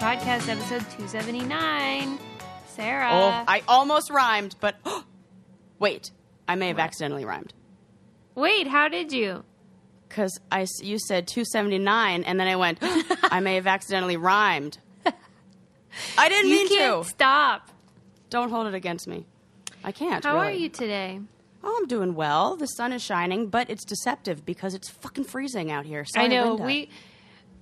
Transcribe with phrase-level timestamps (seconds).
[0.00, 2.18] Podcast, episode 279.
[2.68, 3.08] Sarah.
[3.12, 4.76] Oh, I almost rhymed, but
[5.78, 6.10] wait,
[6.48, 7.52] I may have accidentally rhymed
[8.34, 9.44] Wait, how did you?
[10.08, 12.78] because I you said 279, and then I went,
[13.24, 14.78] I may have accidentally rhymed.
[16.16, 17.08] I didn't You mean can't to.
[17.10, 17.68] stop.
[18.30, 19.26] Don't hold it against me.
[19.84, 20.24] I can't.
[20.24, 21.20] How are you today?
[21.62, 22.56] Oh, I'm doing well.
[22.56, 26.04] The sun is shining, but it's deceptive because it's fucking freezing out here.
[26.06, 26.62] Sorry, I know Linda.
[26.64, 26.88] we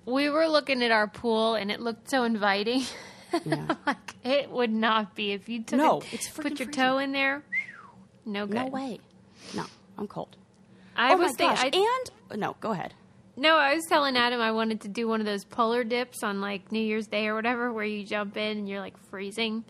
[0.09, 2.83] we were looking at our pool and it looked so inviting.
[3.45, 3.75] Yeah.
[3.87, 6.73] like it would not be if you took No, a- it's put your freezing.
[6.73, 7.43] toe in there.
[8.25, 8.55] No good.
[8.57, 9.01] No way.
[9.55, 9.67] No,
[9.99, 10.35] I'm cold.
[10.97, 11.63] I oh was my gosh!
[11.63, 12.95] I- and no, go ahead.
[13.37, 16.41] No, I was telling Adam I wanted to do one of those polar dips on
[16.41, 19.63] like New Year's Day or whatever, where you jump in and you're like freezing.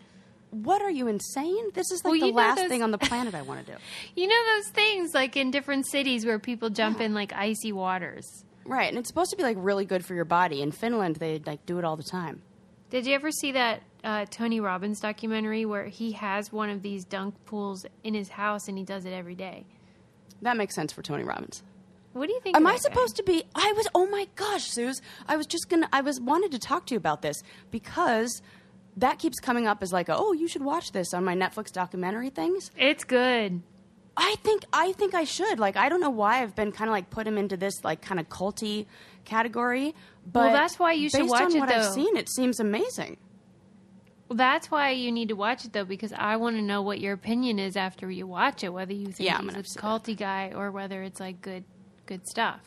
[0.51, 1.71] What are you insane?
[1.73, 3.77] This is like Well, the last those- thing on the planet I want to do.
[4.15, 8.25] You know those things like in different cities where people jump in like icy waters.
[8.69, 10.61] Right, and it's supposed to be like really good for your body.
[10.61, 12.43] In Finland, they like do it all the time.
[12.91, 17.03] Did you ever see that uh, Tony Robbins documentary where he has one of these
[17.03, 19.65] dunk pools in his house and he does it every day?
[20.41, 21.63] That makes sense for Tony Robbins.
[22.13, 22.55] What do you think?
[22.55, 22.89] Am I that guy?
[22.89, 23.43] supposed to be?
[23.55, 23.87] I was.
[23.95, 25.01] Oh my gosh, Suze!
[25.27, 25.89] I was just gonna.
[25.91, 28.41] I was wanted to talk to you about this because
[28.97, 31.71] that keeps coming up as like, a, oh, you should watch this on my Netflix
[31.71, 32.71] documentary things.
[32.77, 33.61] It's good.
[34.17, 34.63] I think.
[34.73, 35.59] I think I should.
[35.59, 38.01] Like, I don't know why I've been kind of like put him into this like
[38.01, 38.85] kind of culty
[39.25, 39.95] category.
[40.31, 41.75] But Well, that's why you should based watch on it, what though.
[41.75, 43.17] I've seen, it seems amazing.
[44.27, 46.99] Well, that's why you need to watch it though, because I want to know what
[46.99, 48.69] your opinion is after you watch it.
[48.69, 51.63] Whether you think Yeah, I'm he's a culty guy or whether it's like good,
[52.05, 52.59] good stuff.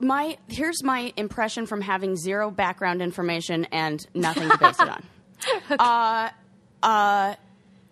[0.00, 5.02] my here's my impression from having zero background information and nothing to base it on.
[5.78, 6.30] Uh,
[6.82, 7.34] uh,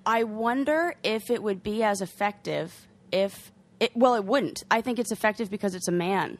[0.06, 3.90] I wonder if it would be as effective if it.
[3.96, 4.62] Well, it wouldn't.
[4.70, 6.38] I think it's effective because it's a man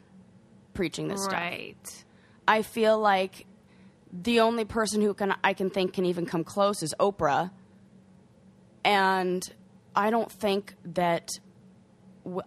[0.73, 1.33] preaching this stuff.
[1.33, 2.05] Right.
[2.47, 3.45] I feel like
[4.11, 7.51] the only person who can I can think can even come close is Oprah,
[8.85, 9.43] and
[9.95, 11.29] I don't think that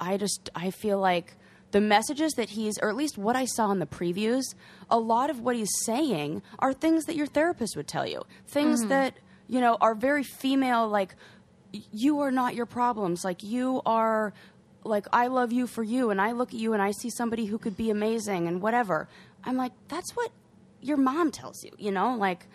[0.00, 1.36] I just I feel like
[1.72, 4.42] the messages that he's or at least what I saw in the previews,
[4.88, 8.80] a lot of what he's saying are things that your therapist would tell you, things
[8.80, 8.88] mm-hmm.
[8.88, 9.18] that
[9.50, 11.14] you know are very female like
[11.72, 14.32] you are not your problems like you are
[14.84, 17.44] like I love you for you and I look at you and I see somebody
[17.46, 19.08] who could be amazing and whatever.
[19.44, 20.30] I'm like that's what
[20.80, 22.16] your mom tells you, you know?
[22.16, 22.46] Like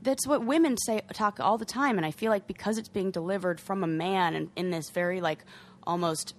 [0.00, 3.10] that's what women say talk all the time and I feel like because it's being
[3.10, 5.40] delivered from a man and in this very like
[5.86, 6.34] almost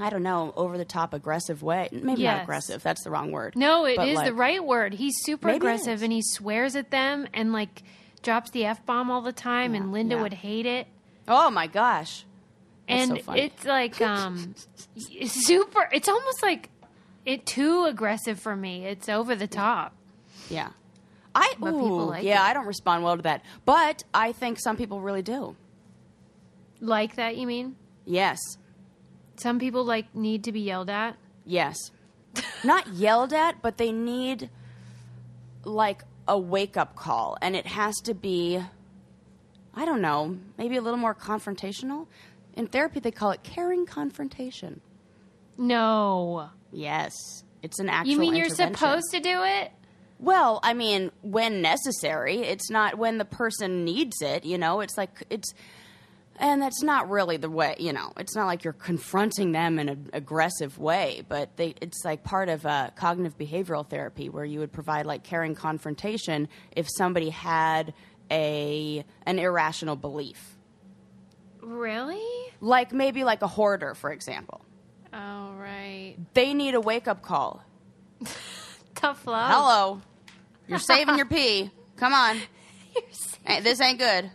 [0.00, 1.88] I don't know, over the top aggressive way.
[1.90, 2.36] Maybe Yes.
[2.36, 3.56] not aggressive, that's the wrong word.
[3.56, 4.94] No, it is But, the like, right word.
[4.94, 7.82] He's super aggressive and he swears at them and like
[8.22, 9.74] drops the f bomb all the time.
[9.74, 10.22] and Linda yeah.
[10.22, 10.86] would hate it.
[11.26, 12.24] Oh my gosh.
[12.88, 14.54] That's and so it's like um
[15.26, 16.70] super it's almost like
[17.26, 19.92] it too aggressive for me it's over the top
[20.48, 20.70] Yeah.
[21.34, 22.50] I But people ooh, like yeah, it.
[22.50, 23.44] I don't respond well to that.
[23.66, 25.54] But I think some people really do.
[26.80, 27.76] like that you mean
[28.06, 28.38] Yes.
[29.36, 31.76] some people like need to be yelled at Yes.
[32.64, 34.48] Not yelled at, but they need
[35.64, 37.36] like a wake up call.
[37.42, 38.62] And it has to be,
[39.74, 42.06] I don't know, maybe a little more confrontational.
[42.54, 44.80] In therapy, they call it caring confrontation.
[45.56, 47.12] no Yes.
[47.62, 49.72] It's an actual you mean you're supposed to do it
[50.20, 52.38] Well, I mean, when necessary.
[52.38, 54.80] It's not when the person needs it, you know?
[54.80, 55.54] It's like, it's.
[56.40, 58.12] And that's not really the way, you know.
[58.16, 62.48] It's not like you're confronting them in an aggressive way, but they, it's like part
[62.48, 67.92] of uh, cognitive behavioral therapy where you would provide like caring confrontation if somebody had
[68.30, 70.56] a an irrational belief,
[71.60, 72.22] really
[72.60, 74.60] like maybe like a hoarder, for example.
[75.12, 77.64] oh right They need a wake up call.
[78.94, 80.00] tough love Hello,
[80.68, 81.70] you're saving your pee.
[81.96, 82.38] Come on,
[83.44, 84.30] Hey, this ain't good.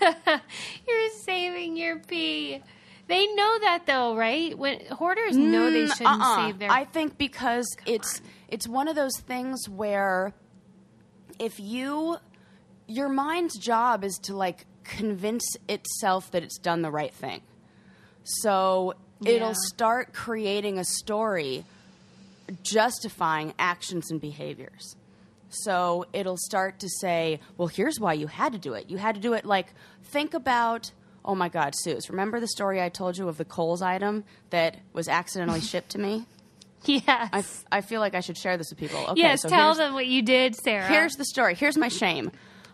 [0.88, 2.60] you're saving your pee
[3.08, 6.36] they know that though right when hoarders know they mm, shouldn't Uh-uh.
[6.36, 10.32] save their I think because it's it's one of those things where
[11.38, 12.18] if you
[12.86, 17.40] your mind's job is to like convince itself that it's done the right thing.
[18.24, 19.30] So Yeah.
[19.36, 21.64] it'll start creating a story
[22.62, 24.96] justifying actions and behaviors.
[25.50, 28.88] So it'll start to say, well, here's why you had to do it.
[28.88, 29.66] You had to do it like,
[30.04, 30.92] think about,
[31.24, 34.78] oh my God, Suze, remember the story I told you of the Kohl's item that
[34.92, 36.26] was accidentally shipped to me?
[36.86, 38.98] yes I, f- I feel like I should share this with people.
[39.08, 41.54] Okay, yes so tell them what you did sarah Here's the story.
[41.54, 42.30] Here's my shame.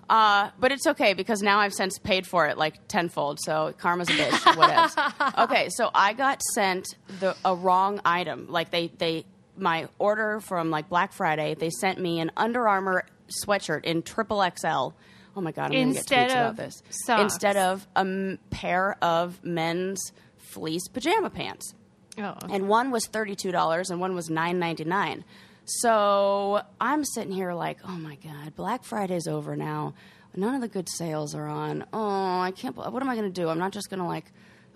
[0.08, 3.40] Uh, but it's okay because now I've since paid for it like tenfold.
[3.40, 5.34] So karma's a bitch.
[5.44, 6.86] Okay, so I got sent
[7.18, 8.46] the a wrong item.
[8.48, 9.24] Like they they
[9.58, 11.54] my order from like Black Friday.
[11.54, 13.04] They sent me an Under Armour
[13.44, 14.66] sweatshirt in triple XL.
[14.68, 16.82] Oh my god, I'm gonna get Instead tweets about of this.
[16.90, 17.22] socks.
[17.22, 21.74] Instead of a m- pair of men's fleece pajama pants
[22.18, 25.22] Oh, and one was $32 and one was $9.99
[25.66, 29.92] so i'm sitting here like oh my god black friday's over now
[30.36, 33.40] none of the good sales are on oh i can't what am i going to
[33.40, 34.26] do i'm not just going to like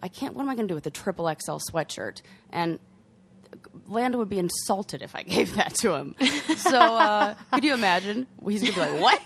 [0.00, 2.80] i can't what am i going to do with the triple xl sweatshirt and
[3.88, 6.14] Lando would be insulted if I gave that to him.
[6.56, 8.26] So, uh, could you imagine?
[8.46, 9.22] He's gonna be like, "What?"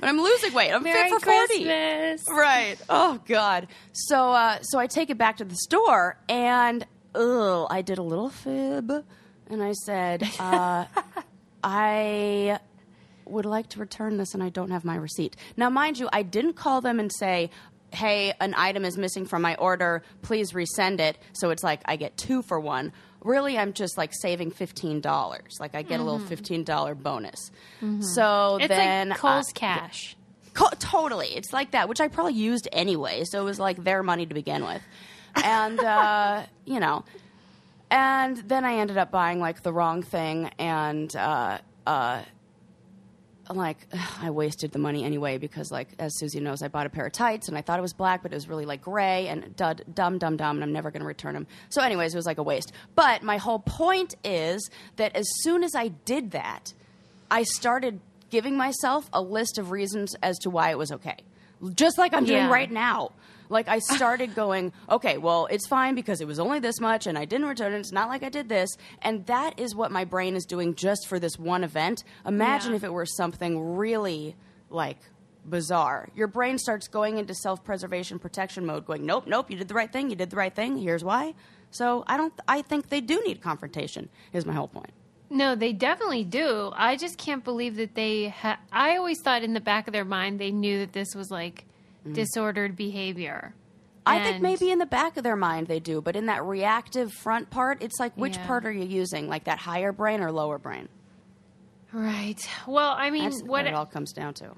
[0.00, 0.70] But I'm losing weight.
[0.72, 1.64] I'm Merry fit for forty.
[1.64, 2.24] Christmas.
[2.30, 2.76] Right.
[2.88, 3.68] Oh God.
[3.92, 8.02] So uh, so I take it back to the store and ugh, I did a
[8.02, 8.90] little fib
[9.50, 10.86] and I said, uh,
[11.64, 12.58] I
[13.26, 15.36] would like to return this and I don't have my receipt.
[15.56, 17.50] Now, mind you, I didn't call them and say,
[17.92, 20.02] Hey, an item is missing from my order.
[20.22, 21.18] Please resend it.
[21.32, 22.92] So it's like I get two for one.
[23.24, 25.56] Really, I'm just like saving fifteen dollars.
[25.60, 27.50] Like I get a little fifteen dollar bonus.
[28.00, 30.16] So It's then like uh, cash.
[30.54, 31.28] Co- totally.
[31.28, 33.24] It's like that, which I probably used anyway.
[33.24, 34.82] So it was like their money to begin with.
[35.36, 37.04] And, uh, you know,
[37.90, 42.22] and then I ended up buying like the wrong thing and, uh, uh,
[43.56, 43.78] like
[44.22, 47.12] I wasted the money anyway because like as Susie knows I bought a pair of
[47.12, 49.84] tights and I thought it was black but it was really like gray and dud,
[49.92, 51.46] dumb dumb dumb and I'm never going to return them.
[51.70, 52.72] So anyways, it was like a waste.
[52.94, 56.72] But my whole point is that as soon as I did that,
[57.30, 58.00] I started
[58.30, 61.16] giving myself a list of reasons as to why it was okay.
[61.74, 62.50] Just like I'm doing Yeah.
[62.52, 63.10] right now.
[63.48, 67.16] Like I started going, okay, well, it's fine because it was only this much and
[67.16, 67.78] I didn't return it.
[67.78, 68.70] It's not like I did this.
[69.02, 72.04] And that is what my brain is doing just for this one event.
[72.26, 72.76] Imagine Yeah.
[72.76, 74.36] if it were something really
[74.70, 74.98] like
[75.48, 76.08] bizarre.
[76.14, 79.90] Your brain starts going into self-preservation protection mode going, nope, nope, you did the right
[79.90, 80.10] thing.
[80.10, 80.76] You did the right thing.
[80.76, 81.34] Here's why.
[81.70, 84.90] So I don't I think they do need confrontation is my whole point.
[85.30, 86.72] No, they definitely do.
[86.74, 88.28] I just can't believe that they.
[88.28, 91.30] Ha- I always thought in the back of their mind they knew that this was
[91.30, 91.66] like
[92.04, 92.12] Mm-hmm.
[92.14, 93.54] disordered behavior.
[94.06, 96.44] I think And- maybe in the back of their mind they do, but in that
[96.44, 98.46] reactive front part, it's like which Yeah.
[98.46, 99.28] part are you using?
[99.28, 100.88] Like that higher brain or lower brain?
[101.92, 102.38] Right.
[102.66, 104.50] Well, I mean, That's what what it all comes down to.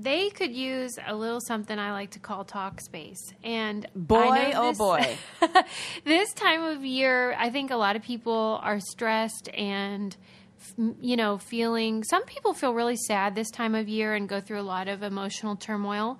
[0.00, 3.18] they could use a little something I like to call Talkspace.
[3.44, 5.18] And Boy, know oh this- boy.
[6.04, 10.16] this time of year, I think a lot of people are stressed and
[10.58, 10.72] f-
[11.02, 14.60] you know, feeling some people feel really sad this time of year and go through
[14.60, 16.18] a lot of emotional turmoil.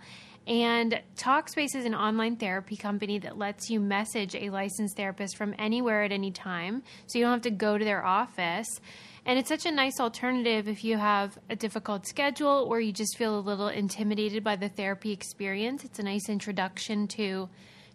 [0.49, 5.55] And Talkspace is an online therapy company that lets you message a licensed therapist from
[5.59, 6.83] anywhere at any time.
[7.07, 8.81] So you don't have to go to their office.
[9.27, 13.19] And it's such a nice alternative if you have a difficult schedule or you just
[13.19, 15.85] feel a little intimidated by the therapy experience.
[15.85, 17.51] It's a nice introduction to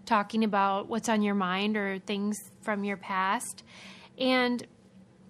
[0.06, 3.64] talking about what's on your mind or things from your past.
[4.20, 4.64] And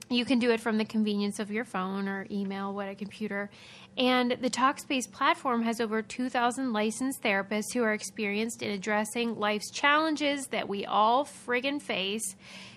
[0.09, 3.49] you can do it from the convenience of your phone or email, what a computer.
[3.97, 9.69] And the Talkspace platform has over 2,000 licensed therapists who are experienced in addressing life's
[9.69, 12.35] challenges that we all friggin' face.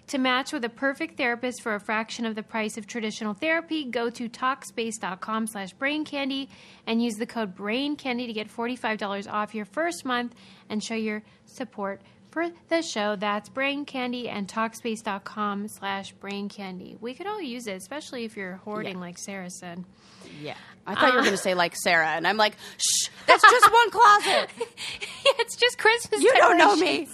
[0.08, 3.82] To match with a perfect therapist for a fraction of the price of traditional therapy,
[3.84, 6.48] go to Talkspace.com slash braincandy
[6.86, 10.34] and use the code BRAINCANDY to get $45 off your first month
[10.69, 13.17] and show your support for the show.
[13.17, 16.96] That's Brain Candy and Talkspace.com slash Brain Candy.
[17.00, 19.00] We could all use it, especially if you're hoarding, Yeah.
[19.00, 19.82] like Sarah said.
[20.41, 20.55] Yeah.
[20.86, 23.72] I thought you were going to say like Sarah, and I'm like, shh, that's just
[23.72, 24.48] one closet.
[25.38, 26.22] it's just Christmas.
[26.22, 27.08] You don't know me.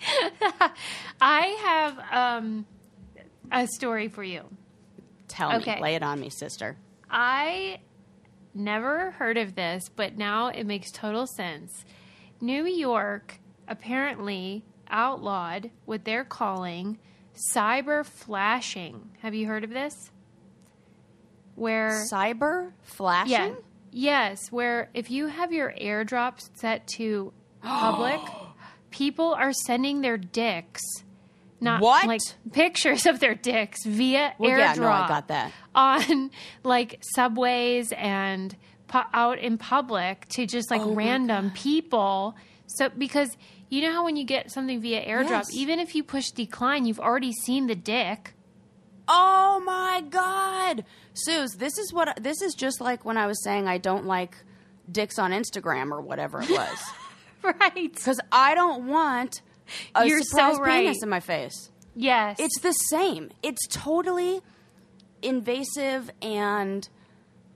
[1.20, 1.46] I
[2.10, 2.66] have um,
[3.50, 4.44] a story for you.
[5.28, 5.76] Tell Okay.
[5.76, 5.82] me.
[5.82, 6.76] Lay it on me, sister.
[7.10, 7.78] I
[8.54, 11.84] never heard of this, but now it makes total sense.
[12.40, 16.98] New York apparently outlawed what they're calling
[17.54, 19.10] cyber flashing.
[19.20, 20.10] Have you heard of this?
[21.56, 23.32] Where Cyber flashing?
[23.32, 23.54] yeah,
[23.90, 27.32] yes, where if you have your airdrops set to
[27.62, 28.20] public,
[28.90, 30.82] people are sending their dicks,
[31.60, 32.06] not What?
[32.06, 32.20] like
[32.52, 35.52] pictures of their dicks via Well, airdrop yeah, no, I got that.
[35.74, 36.30] on
[36.62, 38.54] like subways and
[38.88, 42.36] pu- out in public to just like Oh random people.
[42.66, 43.36] So because
[43.70, 45.54] you know how when you get something via airdrop, Yes.
[45.54, 48.34] even if you push decline, you've already seen the dick.
[49.08, 50.84] Oh my god,
[51.14, 54.36] Suze, this is what this is just like when I was saying I don't like
[54.90, 56.78] dicks on Instagram or whatever it was,
[57.42, 57.72] Right.
[57.94, 59.42] because I don't want
[59.94, 60.80] a You're so surprise right.
[60.84, 61.70] penis in my face.
[61.94, 62.36] Yes.
[62.38, 63.30] It's the same.
[63.42, 64.40] It's totally
[65.22, 66.88] invasive and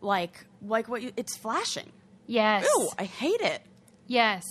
[0.01, 1.93] like like what you, it's flashing.
[2.27, 2.65] Yes.
[2.77, 3.63] Ew, I hate it.
[4.07, 4.45] Yes.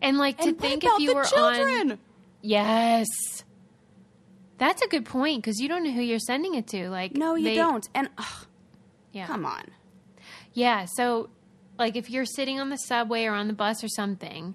[0.00, 1.92] And like to And think about if you were children?
[1.92, 1.98] on
[2.42, 3.06] Yes.
[4.58, 6.88] That's a good point because you don't know who you're sending it to.
[6.90, 7.88] Like No, you they- don't.
[7.94, 8.46] And ugh,
[9.12, 9.26] Yeah.
[9.26, 9.64] come on.
[10.52, 10.86] Yeah.
[10.94, 11.30] So,
[11.78, 14.54] like, if you're sitting on the subway or on the bus or something,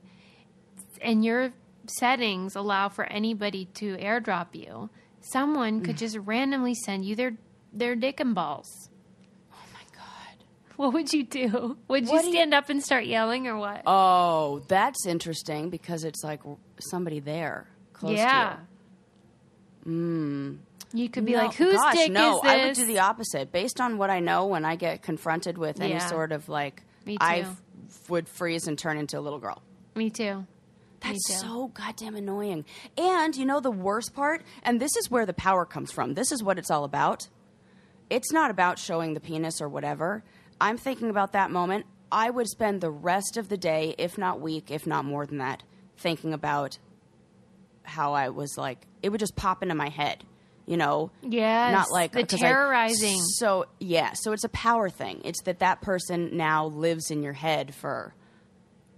[1.01, 1.51] and your
[1.87, 4.89] settings allow for anybody to airdrop you,
[5.21, 7.33] someone could just randomly send you their
[7.73, 8.89] their dick and balls.
[9.51, 10.43] Oh my god.
[10.77, 11.77] What would you do?
[11.89, 13.81] Would What you you- stand up and start yelling or what?
[13.85, 16.41] Oh, that's interesting because it's like
[16.79, 18.53] somebody there close yeah.
[18.53, 18.67] to you.
[19.87, 20.57] Mm.
[20.93, 22.99] You could be No, like, "Whose gosh, dick no, is this?" I would do the
[22.99, 23.51] opposite.
[23.51, 26.07] Based on what I know, when I get confronted with any Yeah.
[26.07, 26.83] sort of like,
[27.19, 27.45] I
[28.07, 29.61] would freeze and turn into a little girl.
[29.95, 30.45] Me too.
[31.01, 32.65] That's so goddamn annoying.
[32.97, 36.15] And you know the worst part, and this is where the power comes from.
[36.15, 37.27] This is what it's all about.
[38.09, 40.23] It's not about showing the penis or whatever.
[40.59, 41.85] I'm thinking about that moment.
[42.11, 45.37] I would spend the rest of the day, if not week, if not more than
[45.37, 45.61] that,
[45.95, 46.79] thinking about
[47.89, 48.79] how I was like.
[49.03, 50.23] It would just pop into my head,
[50.65, 51.11] you know.
[51.21, 53.19] Yes, not like the 'cause I- terrorizing.
[53.21, 55.21] so yeah, so it's a power thing.
[55.25, 58.13] It's that that person now lives in your head for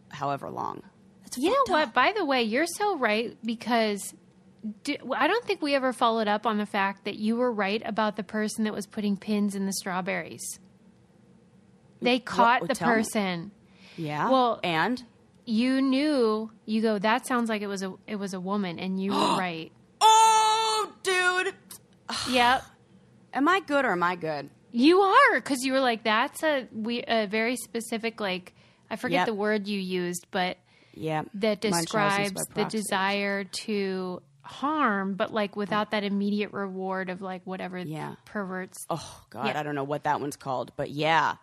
[0.09, 0.81] however long.
[1.23, 1.87] That's You know what?
[1.89, 1.93] up.
[1.93, 4.13] By the way, you're so right because
[4.83, 7.81] do, I don't think we ever followed up on the fact that you were right
[7.85, 10.59] about the person that was putting pins in the strawberries.
[12.01, 12.95] They caught What- the tell me.
[12.95, 13.51] person.
[13.97, 14.29] Yeah.
[14.29, 15.03] Well- and
[15.45, 16.51] You knew.
[16.65, 16.99] You go.
[16.99, 19.71] That sounds like it was a it was a woman, and you were right.
[20.01, 21.53] oh, dude,
[22.29, 22.63] Yep.
[23.33, 24.49] am I good or am I good?
[24.71, 28.53] You are because you were like that's a we a very specific like
[28.89, 29.25] I forget Yep.
[29.27, 30.57] the word you used, but
[30.93, 31.23] Yeah.
[31.35, 37.79] that describes the desire to harm, but like without that immediate reward of like whatever
[37.79, 38.15] Yeah.
[38.25, 38.85] perverts.
[38.89, 39.59] Oh God, Yeah.
[39.59, 41.35] I don't know what that one's called, but yeah,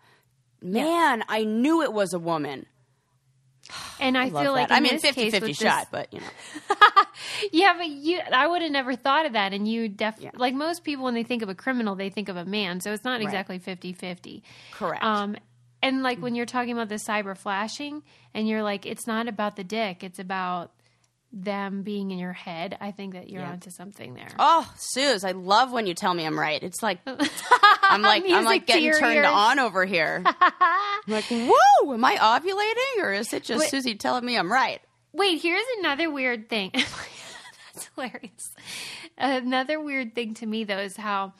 [0.61, 2.65] man, I knew it was a woman.
[3.99, 4.71] And I, Love feel like.
[4.71, 6.75] I mean, this 50 case 50 with shot, this, but you know,
[7.51, 9.53] yeah, but you, I would have never thought of that.
[9.53, 10.39] And you definitely, Yeah.
[10.39, 12.79] like most people, when they think of a criminal, they think of a man.
[12.81, 14.43] So it's not exactly 50 50.
[14.71, 15.03] correct.
[15.03, 15.35] Um,
[15.81, 19.55] and like when you're talking about the cyber flashing, and you're like, it's not about
[19.55, 20.71] the dick, it's about
[21.31, 22.75] them being in your head.
[22.81, 23.51] I think that you're Yeah.
[23.51, 24.29] onto something there.
[24.39, 26.61] oh, Suze, I love when you tell me I'm right.
[26.61, 29.27] It's like I'm like I'm like getting turned ears.
[29.29, 30.23] on over here.
[30.41, 33.69] I'm like, whoa, am I ovulating or is it just Wait.
[33.69, 34.81] Susie telling me I'm right?
[35.13, 36.71] Wait, here's another weird thing.
[37.73, 38.49] That's hilarious.
[39.17, 41.33] Another weird thing to me, though, is how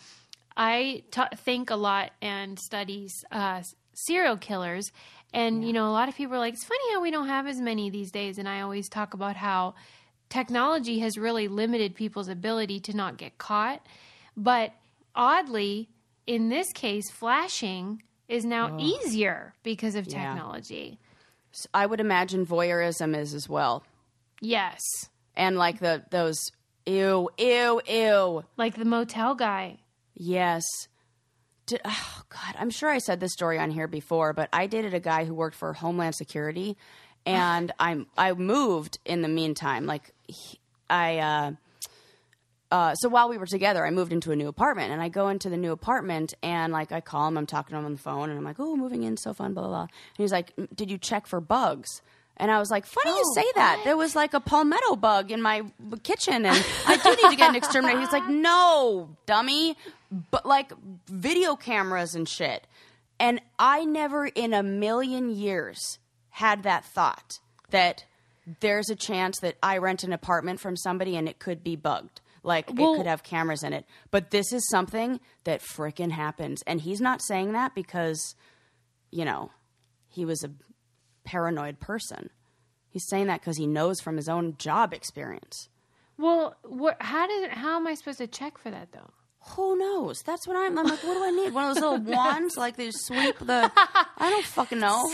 [0.57, 3.61] I ta think a lot and studies uh,
[3.93, 4.91] serial killers.
[5.33, 7.45] And, you know, a lot of people are like, it's funny how we don't have
[7.47, 8.37] as many these days.
[8.37, 9.75] And I always talk about how
[10.29, 13.85] technology has really limited people's ability to not get caught.
[14.35, 14.73] But
[15.15, 15.89] oddly,
[16.25, 20.33] in this case, flashing is now easier because of Yeah.
[20.33, 20.99] technology.
[21.73, 23.83] I would imagine voyeurism is as well,
[24.39, 24.81] Yes.
[25.35, 26.37] and like the those
[26.85, 28.43] ew ew ew.
[28.55, 29.79] Like the motel guy.
[30.13, 30.63] Yes.
[31.69, 34.93] Did, oh God, I'm sure I said this story on here before, but I dated
[34.93, 36.75] a guy who worked for Homeland Security,
[37.25, 39.85] and I I moved in the meantime.
[39.85, 40.59] Like he,
[40.89, 41.19] I.
[41.19, 41.51] Uh,
[42.71, 45.29] uh, so while we were together, I moved into a new apartment, and I go
[45.29, 47.99] into the new apartment, and like I call him, I'm talking to him on the
[47.99, 49.81] phone, and I'm like, "Oh, moving in, so fun, blah blah." blah.
[49.81, 52.01] And he's like, "Mm, "Did you check for bugs?"
[52.39, 53.81] And I was like, "Funny you Oh, say that.
[53.83, 55.63] There was like a palmetto bug in my
[56.03, 59.75] kitchen, and I do need to get an exterminator." He's like, "No, dummy,
[60.31, 60.71] but like
[61.07, 62.65] video cameras and shit."
[63.19, 67.39] And I never in a million years had that thought
[67.71, 68.05] that
[68.61, 72.21] there's a chance that I rent an apartment from somebody and it could be bugged.
[72.41, 73.85] Like Well- it could have cameras in it.
[74.09, 76.63] But this is something that frickin' happens.
[76.65, 78.35] And he's not saying that because,
[79.11, 79.51] you know,
[80.07, 80.51] he was a
[81.29, 82.31] paranoid person.
[82.89, 85.69] He's saying that because he knows from his own job experience.
[86.17, 89.11] Well, wh- how did how am I supposed to check for that though?
[89.55, 90.23] Who knows?
[90.23, 90.75] That's what I'm.
[90.77, 91.53] I'm like, what do I need?
[91.53, 93.71] One of those little wands, like they sweep the.
[93.75, 95.13] I don't fucking know.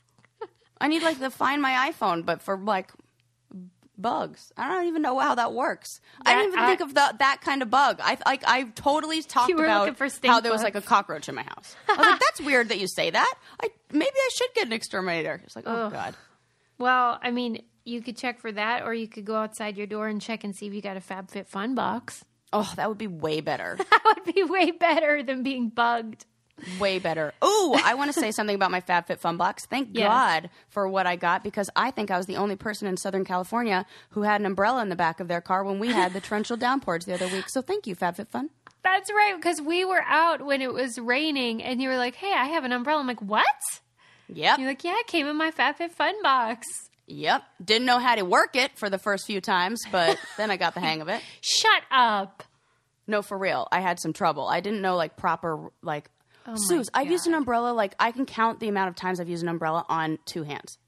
[0.80, 2.92] I need like the find my iPhone, but for like
[4.02, 4.52] bugs.
[4.56, 6.00] I don't even know how that works.
[6.26, 8.00] I didn't even I- think of the, that kind of bug.
[8.02, 11.28] I like I totally talked about looking for stink how there was like a cockroach
[11.28, 11.74] in my house.
[11.88, 13.34] I was like, that's weird that you say that.
[13.62, 15.40] I maybe I should get an exterminator.
[15.44, 15.92] It's like, oh Ugh.
[15.92, 16.14] god.
[16.78, 20.08] Well, I mean, you could check for that, or you could go outside your door
[20.08, 22.24] and check and see if you got a FabFitFun box.
[22.52, 23.78] Oh, that would be way better.
[24.04, 26.26] That would be way better than being bugged.
[26.78, 27.32] Way better.
[27.44, 29.66] Oh, I want to say something about my FabFitFun box.
[29.66, 29.94] Thank.
[29.94, 33.24] God for what I got because I think I was the only person in Southern
[33.24, 36.20] California who had an umbrella in the back of their car when we had the
[36.28, 37.48] torrential downpours the other week.
[37.48, 38.48] So thank you, FabFitFun.
[38.82, 42.32] That's right, because we were out when it was raining, and you were like, "Hey,
[42.32, 43.46] I have an umbrella." I'm like, "What?"
[44.28, 44.58] Yep.
[44.58, 46.66] You're like, yeah, it came in my FabFitFun box.
[47.06, 47.42] Yep.
[47.64, 50.74] Didn't know how to work it for the first few times, but then I got
[50.74, 51.20] the hang of it.
[51.40, 52.42] Shut up.
[53.06, 53.68] No, for real.
[53.72, 54.46] I had some trouble.
[54.46, 56.08] I didn't know like proper like
[56.46, 59.28] Oh Suze, I've used an umbrella like I can count the amount of times I've
[59.28, 60.78] used an umbrella on two hands.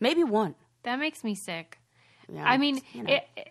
[0.00, 0.54] Maybe one.
[0.82, 1.78] That makes me sick.
[2.32, 3.12] Yeah, I mean, you know.
[3.14, 3.48] it, it-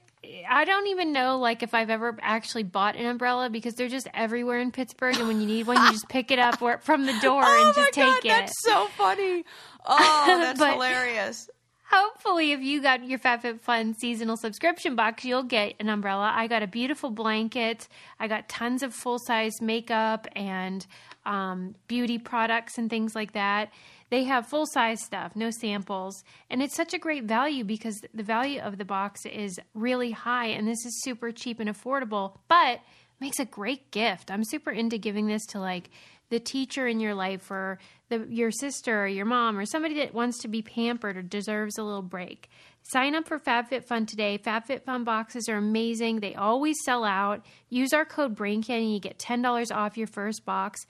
[0.50, 4.08] I don't even know like if I've ever actually bought an umbrella because they're just
[4.14, 7.14] everywhere in Pittsburgh, and when you need one, you just pick it up from the
[7.22, 8.24] door oh and just take god, it.
[8.30, 9.44] that's so funny.
[9.86, 11.50] Oh, that's But- hilarious.
[11.92, 16.32] Hopefully, if you got your FabFitFun seasonal subscription box, you'll get an umbrella.
[16.34, 17.88] I got a beautiful blanket.
[18.20, 20.88] I got tons of full size makeup and
[21.26, 23.72] um, beauty products and things like that.
[24.10, 26.24] They have full size stuff, no samples.
[26.50, 30.48] And it's such a great value because the value of the box is really high.
[30.48, 32.80] And this is super cheap and affordable, but
[33.20, 34.30] makes a great gift.
[34.30, 35.90] I'm super into giving this to like
[36.30, 40.14] the teacher in your life or the, your sister or your mom or somebody that
[40.14, 42.50] wants to be pampered or deserves a little break.
[42.84, 44.38] Sign up for FabFitFun today.
[44.38, 46.20] FabFitFun boxes are amazing.
[46.20, 47.46] They always sell out.
[47.70, 50.86] Use our code BRAINCANDY and you get $10 off your first box.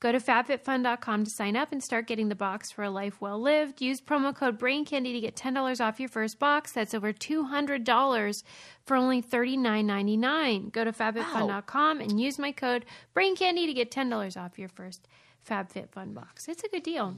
[0.00, 3.40] Go to fabfitfun.com to sign up and start getting the box for a life well
[3.40, 3.80] lived.
[3.80, 6.70] Use promo code BRAINCANDY to get $10 off your first box.
[6.72, 8.42] That's over $200
[8.86, 10.70] for only $39.99.
[10.70, 12.84] Go to fabfitfun.com and use my code
[13.16, 15.08] BRAINCANDY to get $10 off your first
[15.48, 16.46] FabFitFun box.
[16.46, 17.16] It's a good deal.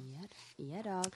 [0.56, 1.14] Yeah, dog.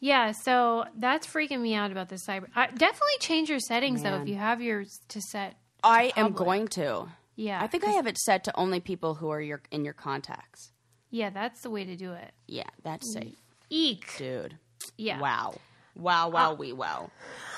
[0.00, 2.46] Yeah, so that's freaking me out about the cyber.
[2.56, 5.56] I, definitely change your settings though if you have yours to set.
[5.84, 7.06] I am going to.
[7.36, 9.94] Yeah, I think I have it set to only people who are your in your
[9.94, 10.72] contacts.
[11.10, 12.32] Yeah, that's the way to do it.
[12.46, 13.36] Yeah, that's safe,
[13.68, 14.14] Eek.
[14.16, 14.56] dude.
[14.96, 15.20] Yeah.
[15.20, 15.54] Wow.
[15.96, 17.10] Wow, wow, we wow.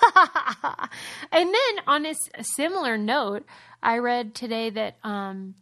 [1.33, 3.45] And then on a, a similar note,
[3.83, 5.55] I read today that um,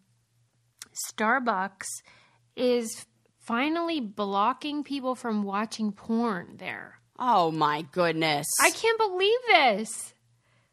[1.12, 1.86] Starbucks
[2.56, 3.06] is
[3.50, 7.00] finally blocking people from watching porn there.
[7.18, 8.46] Oh my goodness.
[8.62, 10.14] I can't believe this.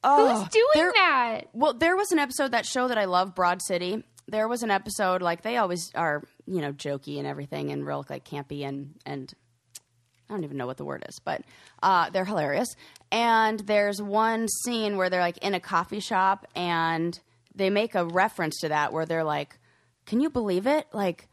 [0.04, 1.42] oh, Who's doing there- that?
[1.54, 4.04] Well, there was an episode that show that I love, Broad City.
[4.28, 8.06] There was an episode like they always are, you know, jokey and everything, and real
[8.10, 9.34] like campy and and
[10.30, 11.42] I don't even know what the word is, but
[11.82, 12.68] uh, they're hilarious.
[13.12, 17.18] And there's one scene where they're like in a coffee shop, and
[17.56, 19.58] they make a reference to that where they're like,
[20.06, 20.86] "Can you believe it?
[20.94, 21.28] Like."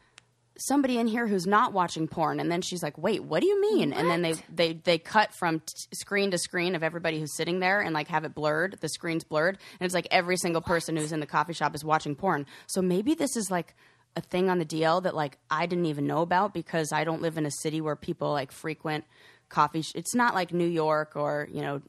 [0.57, 3.59] Somebody in here who's not watching porn, and then she's like, "Wait, what do you
[3.59, 7.35] mean?" And then they they they cut from t- screen to screen of everybody who's
[7.35, 8.77] sitting there, and like have it blurred.
[8.79, 11.83] The screen's blurred, and it's like every single person who's in the coffee shop is
[11.83, 12.45] watching porn.
[12.67, 13.75] So maybe this is like
[14.15, 17.21] a thing on the DL that like I didn't even know about because I don't
[17.21, 19.03] live in a city where people like frequent
[19.49, 19.81] coffee.
[19.81, 21.81] Sh- it's not like New York or you know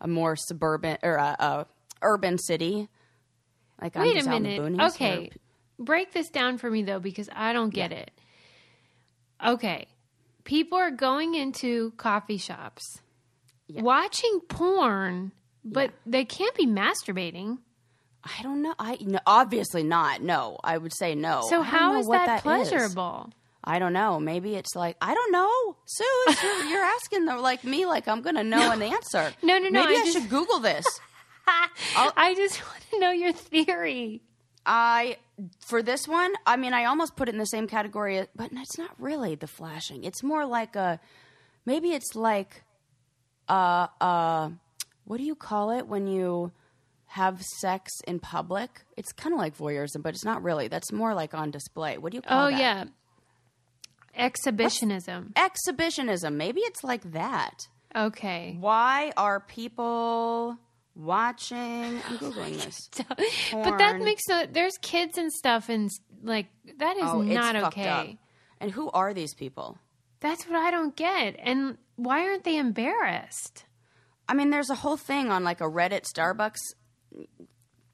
[0.00, 1.66] a more suburban or a, a
[2.02, 2.88] urban city.
[3.82, 4.78] Like I'm Wait just a out in the minute.
[4.78, 5.30] boonies Okay.
[5.78, 8.10] Break this down for me though because I don't get it.
[9.44, 9.86] Okay.
[10.44, 13.00] People are going into coffee shops
[13.68, 15.32] watching porn,
[15.64, 17.58] but they can't be masturbating.
[18.24, 18.74] I don't know.
[18.78, 20.22] I no, obviously not.
[20.22, 21.42] No, I would say no.
[21.48, 23.30] So how is what pleasurable?
[23.62, 24.18] I don't know.
[24.18, 25.76] Maybe it's like I don't know.
[25.86, 26.04] Sue.
[26.42, 29.32] you're, you're asking the, like me, like I'm gonna know an answer.
[29.42, 30.84] No, no, no, Maybe I I, just- should Google this.
[31.46, 34.22] I just want to know your theory.
[34.70, 35.16] I
[35.66, 38.76] for this one, I mean, I almost put it in the same category, but it's
[38.76, 40.04] not really the flashing.
[40.04, 41.00] It's more like a
[41.64, 42.62] maybe it's like
[43.48, 44.50] uh uh
[45.06, 46.52] what do you call it when you
[47.06, 48.82] have sex in public?
[48.98, 50.68] It's kind of like voyeurism, but it's not really.
[50.68, 51.96] That's more like on display.
[51.96, 52.60] What do you call Oh that?
[52.60, 52.84] yeah.
[54.14, 55.32] Exhibitionism.
[55.36, 56.36] Exhibitionism.
[56.36, 57.68] Maybe it's like that.
[57.96, 58.56] Okay.
[58.60, 60.58] Why are people
[60.98, 61.58] watching?
[61.58, 62.90] I'm googling this.
[63.52, 65.88] But that makes no there's kids and stuff and
[66.22, 66.46] like
[66.78, 68.02] that is Oh, not it's fucked up.
[68.04, 68.18] okay.
[68.60, 69.78] And who are these people?
[70.20, 71.36] That's what I don't get.
[71.38, 73.64] And why aren't they embarrassed?
[74.28, 76.58] I mean, there's a whole thing on like a Reddit Starbucks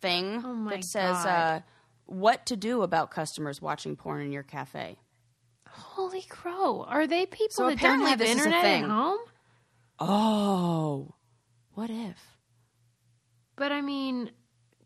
[0.00, 1.60] thing Oh that says uh,
[2.06, 4.96] what to do about customers watching porn in your cafe.
[5.68, 6.82] Holy crow.
[6.88, 9.18] Are they people So that don't have this is a internet at home?
[9.98, 11.14] Oh,
[11.74, 12.33] what if?
[13.56, 14.30] But I mean,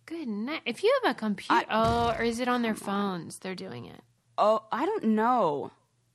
[0.06, 0.60] good night.
[0.66, 3.38] If you have a computer, oh, or is it on their phones?
[3.38, 4.00] They're doing it.
[4.36, 5.70] Oh, I don't know.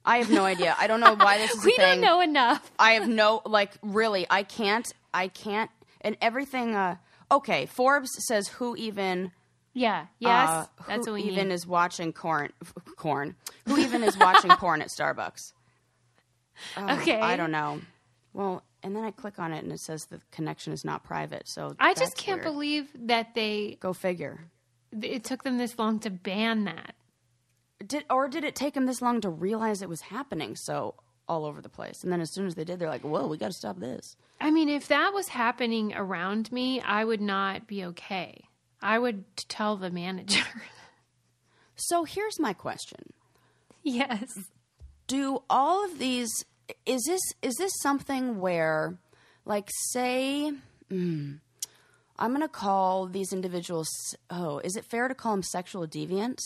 [0.06, 0.76] I have no idea.
[0.78, 2.72] I don't know why this is a We don't know enough.
[2.78, 4.28] I have no like really.
[4.30, 4.92] I can't.
[5.14, 5.72] I can't.
[6.02, 6.76] And everything.
[6.76, 6.98] Uh,
[7.32, 9.32] okay, Forbes says who even.
[9.74, 10.06] Yeah.
[10.20, 10.50] Yes.
[10.50, 11.56] uh, that's who what we even need.
[11.56, 12.52] is watching corn.
[12.98, 13.36] Corn.
[13.68, 15.54] Who even is watching porn at Starbucks?
[16.78, 17.20] Oh, Okay.
[17.20, 17.82] I don't know.
[18.34, 21.48] Well, and then I click on it and it says the connection is not private.
[21.48, 22.54] So I just can't weird.
[22.54, 24.46] believe that they Go figure.
[25.02, 26.96] it took them this long to ban that.
[27.86, 30.96] Did or did it take them this long to realize it was happening so
[31.28, 32.04] all over the place.
[32.04, 34.16] And then as soon as they did, they're like, "Whoa, we got to stop this."
[34.42, 38.44] I mean, if that was happening around me, I would not be okay.
[38.82, 40.44] I would tell the manager.
[41.76, 43.14] So here's my question:
[43.82, 44.52] yes.
[45.08, 46.46] Do all of these
[46.86, 48.98] is this is this something where,
[49.46, 50.52] like, say,
[50.92, 51.40] mm,
[52.18, 53.88] I'm going to call these individuals.
[54.30, 56.42] Oh, is it fair to call them sexual deviants?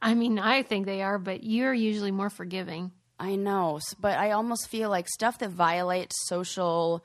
[0.00, 2.92] I mean, I think they are, but you're usually more forgiving.
[3.18, 7.04] I know, but I almost feel like stuff that violates social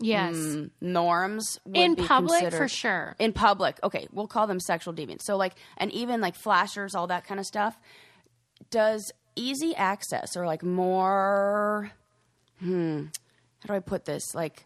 [0.00, 0.34] Yes.
[0.34, 3.14] mm, norms In public, for sure.
[3.18, 5.22] In public, okay, we'll call them sexual deviants.
[5.22, 7.78] So, like, and even like flashers, all that kind of stuff.
[8.70, 11.90] Does easy access or like more?
[12.60, 13.04] Hmm,
[13.60, 14.34] how do I put this?
[14.34, 14.64] Like,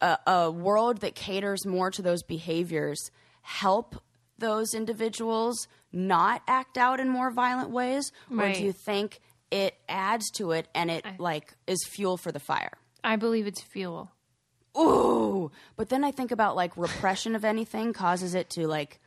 [0.00, 3.10] a, a world that caters more to those behaviors
[3.42, 3.96] help
[4.38, 10.30] those individuals not act out in more violent ways, or do you think it adds
[10.32, 12.72] to it and it like is fuel for the fire?
[13.02, 14.10] I believe it's fuel.
[14.76, 15.50] ooh.
[15.76, 19.00] But then I think about like repression of anything causes it to like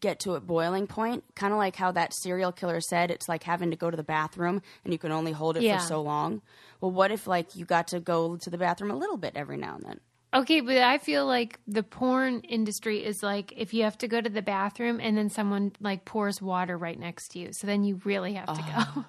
[0.00, 1.24] get to a boiling point.
[1.34, 4.02] Kind of like how that serial killer said it's like having to go to the
[4.04, 5.78] bathroom and you can only hold it Yeah.
[5.78, 6.42] for so long.
[6.80, 9.56] Well, what if like you got to go to the bathroom a little bit every
[9.56, 10.00] now and then?
[10.34, 14.20] Okay, but I feel like the porn industry is like if you have to go
[14.20, 17.50] to the bathroom and then someone like pours water right next to you.
[17.52, 19.04] So then you really have to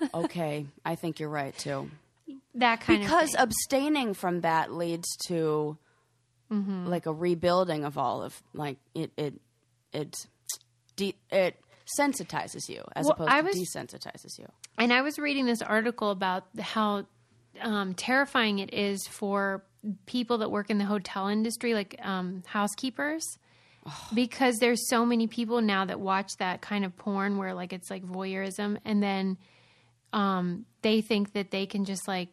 [0.00, 0.08] go.
[0.12, 1.90] Okay, I think you're right too.
[2.56, 5.78] that kind Because abstaining from that leads to
[6.52, 6.86] Mm-hmm.
[6.88, 9.34] like a rebuilding of all of like it it
[9.94, 10.26] it
[10.96, 11.56] de- it
[11.98, 14.46] sensitizes you as Well, opposed I to was- desensitizes you.
[14.78, 17.06] And I was reading this article about how
[17.60, 19.64] um, terrifying it is for
[20.06, 23.22] people that work in the hotel industry, like um, housekeepers,
[24.14, 27.90] because there's so many people now that watch that kind of porn where like it's
[27.90, 29.36] like voyeurism, and then
[30.12, 32.30] um, they think that they can just like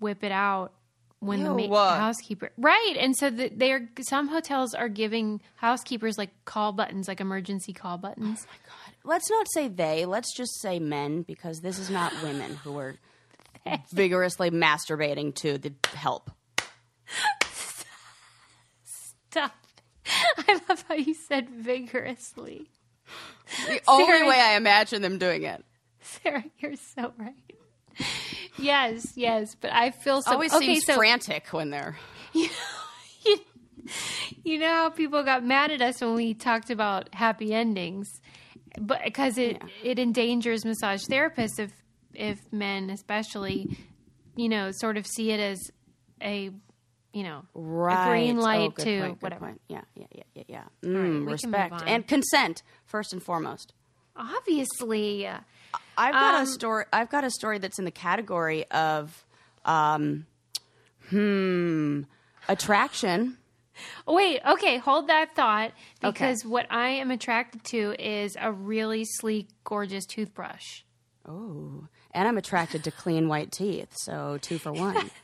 [0.00, 0.72] whip it out
[1.20, 1.68] when the Ew.
[1.68, 7.08] ma- housekeeper right and so the, they're some hotels are giving housekeepers like call buttons
[7.08, 11.22] like emergency call buttons oh my god Let's not say they, let's just say men
[11.22, 12.96] because this is not women who are
[13.92, 16.32] vigorously masturbating to the help.
[19.30, 19.54] Stop.
[20.38, 22.68] I love how you said vigorously.
[23.68, 25.64] The only way I imagine them doing it.
[26.00, 27.34] Sarah, you're so right.
[28.58, 30.32] Yes, yes, but I feel so.
[30.32, 31.96] Always okay, seems so frantic when they're.
[32.32, 32.48] you,
[34.44, 38.08] you know how people got mad at us when we talked about happy endings,
[38.78, 41.72] but because it it endangers massage therapists if
[42.14, 43.68] if men especially,
[44.36, 45.58] you know, sort of see it as
[46.22, 46.50] a
[47.12, 48.10] you know Right.
[48.10, 49.46] green light Oh, to point, whatever.
[49.46, 49.60] point.
[49.68, 50.64] Yeah, yeah, yeah, yeah, yeah.
[50.82, 53.72] Mm, move respect and consent first and foremost.
[54.16, 55.28] Obviously,
[55.96, 56.84] I've got Um, a story.
[56.92, 59.24] I've got a story that's in the category of,
[59.64, 60.26] um,
[61.10, 62.02] hmm,
[62.48, 63.38] attraction.
[64.06, 69.04] Oh, wait, okay, hold that thought because what I am attracted to is a really
[69.04, 70.82] sleek, gorgeous toothbrush.
[71.28, 73.90] Oh, and I'm attracted to clean white teeth.
[73.96, 75.10] So two for one.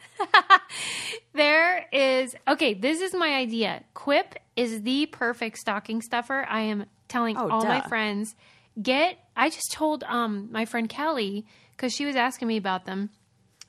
[1.34, 3.82] There is, okay, this is my idea.
[3.94, 6.44] Quip is the perfect stocking stuffer.
[6.46, 8.34] I am telling Oh, all my friends,
[8.80, 13.10] get, I just told um my friend Kelly, because she was asking me about them.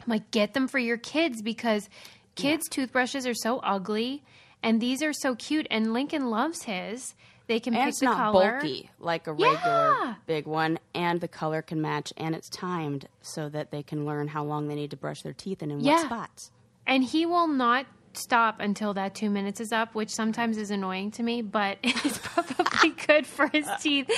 [0.02, 1.88] I'm like, get them for your kids because
[2.36, 4.24] kids' toothbrushes are so ugly
[4.62, 5.68] and these are so cute.
[5.72, 7.16] And Lincoln loves his.
[7.48, 8.60] They can and pick it's the not color.
[8.62, 10.16] bulky like a regular Yeah.
[10.26, 14.30] big one, and the color can match, and it's timed so that they can learn
[14.30, 15.96] how long they need to brush their teeth and in Yeah.
[15.96, 16.52] what spots.
[16.88, 17.86] And he will not
[18.18, 22.18] stop until that two minutes is up, which sometimes is annoying to me, but it's
[22.18, 24.10] probably good for his teeth.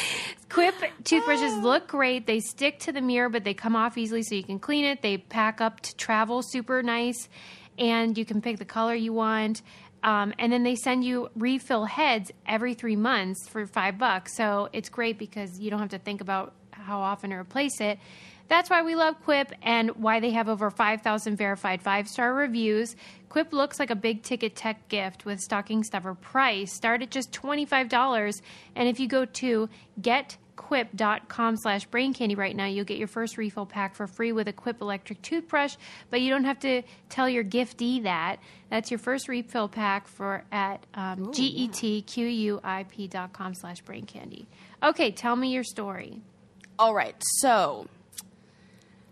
[0.49, 2.27] Quip toothbrushes look great.
[2.27, 5.01] They stick to the mirror, but they come off easily so you can clean it.
[5.01, 7.29] They pack up to travel super nice,
[7.77, 9.61] and you can pick the color you want.
[10.03, 14.35] Um, and then they send you refill heads every three months for five bucks.
[14.35, 17.97] So it's great because you don't have to think about how often to replace it.
[18.47, 22.95] That's why we love Quip and why they have over 5,000 verified five star reviews.
[23.29, 26.71] Quip looks like a big ticket tech gift with stocking stuffer price.
[26.71, 28.41] Start at just $25.
[28.75, 29.67] And if you go to
[29.99, 34.47] getquip.com slash brain candy right now, you'll get your first refill pack for free with
[34.47, 35.75] a Quip electric toothbrush.
[36.11, 38.37] But you don't have to tell your giftee that.
[38.69, 44.47] That's your first refill pack for at um, getquip.com slash brain candy.
[44.83, 46.21] Okay, tell me your story.
[46.77, 47.87] All right, so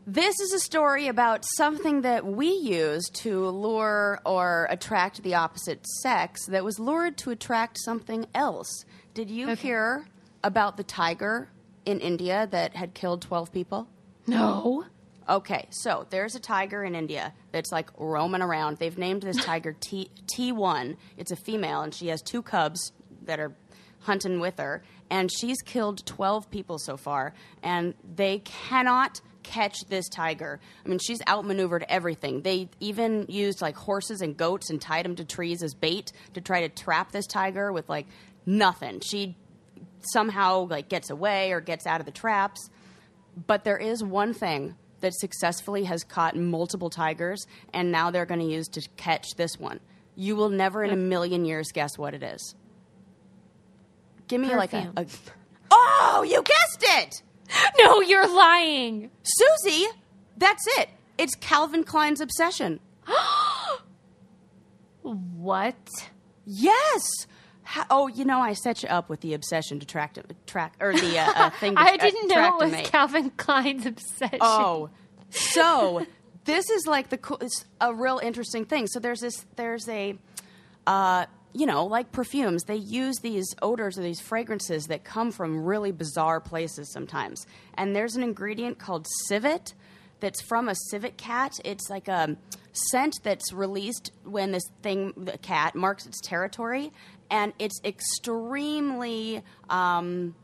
[0.06, 5.86] this is a story about something that we use to lure or attract the opposite
[6.02, 8.86] sex that was lured to attract something else.
[9.14, 9.62] Did you Okay.
[9.62, 10.08] hear
[10.44, 11.50] about the tiger
[11.86, 13.88] in India that had killed 12 people?
[14.28, 14.86] No.
[15.30, 18.78] Okay, so there's a tiger in India that's like roaming around.
[18.78, 20.98] They've named this tiger T T1.
[21.18, 23.54] It's a female, and she has two cubs that are
[24.02, 24.84] hunting with her.
[25.10, 30.60] And she's killed 12 people so far, and they cannot catch this tiger.
[30.86, 32.42] I mean, she's outmaneuvered everything.
[32.42, 36.42] They even used like horses and goats and tied them to trees as bait to
[36.42, 38.08] try to trap this tiger with like
[38.46, 39.02] nothing.
[39.02, 39.38] She
[40.12, 42.70] somehow like gets away or gets out of the traps.
[43.48, 48.40] But there is one thing that successfully has caught multiple tigers, and now they're going
[48.40, 49.80] to use to catch this one.
[50.16, 52.56] You will never in a million years guess what it is.
[54.28, 55.06] Give me like a, a.
[55.76, 57.24] Oh, you guessed it!
[57.78, 59.12] No, you're lying.
[59.24, 59.86] Susie,
[60.38, 60.90] that's it.
[61.18, 62.80] It's Calvin Klein's obsession.
[65.04, 65.76] What?
[66.46, 67.28] Yes.
[67.64, 70.94] How, oh, you know, I set you up with the obsession to track, track or
[70.94, 71.76] the uh, uh, thing.
[71.76, 71.94] To, track.
[71.94, 72.90] I didn't uh, know it was.
[72.90, 74.40] Calvin Klein's obsession.
[74.40, 74.90] Oh,
[75.30, 76.06] so
[76.46, 78.88] this is like the cool, it's a real interesting thing.
[78.88, 80.18] So there's this, there's a,
[80.88, 85.64] uh, you know, like perfumes, they use these odors or these fragrances that come from
[85.64, 87.46] really bizarre places sometimes.
[87.76, 89.74] And there's an ingredient called civet
[90.20, 91.54] that's from a civet cat.
[91.64, 92.38] It's like a
[92.72, 96.92] scent that's released when this thing, the cat, marks its territory.
[97.30, 99.44] And it's extremely.
[99.70, 100.36] Um,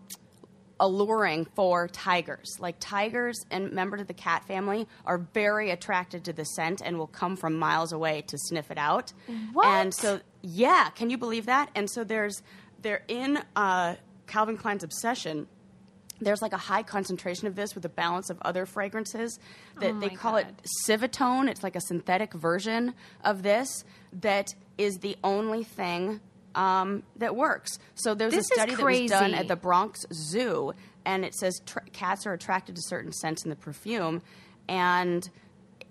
[0.79, 2.57] alluring for tigers.
[2.59, 6.97] Like tigers and members of the cat family are very attracted to the scent and
[6.97, 9.13] will come from miles away to sniff it out.
[9.53, 9.65] What?
[9.67, 11.69] And so, yeah, can you believe that?
[11.75, 12.41] And so there's
[12.81, 13.95] they're in uh,
[14.27, 15.47] Calvin Klein's obsession.
[16.21, 19.39] There's like a high concentration of this with a balance of other fragrances
[19.79, 20.47] that Oh they call God.
[20.47, 21.49] it Civetone.
[21.49, 23.85] It's like a synthetic version of this
[24.21, 26.19] that is the only thing
[26.55, 27.79] um, that works.
[27.95, 30.73] So there's This a study that was done at the Bronx Zoo,
[31.05, 34.21] and it says tr- cats are attracted to certain scents in the perfume.
[34.67, 35.27] And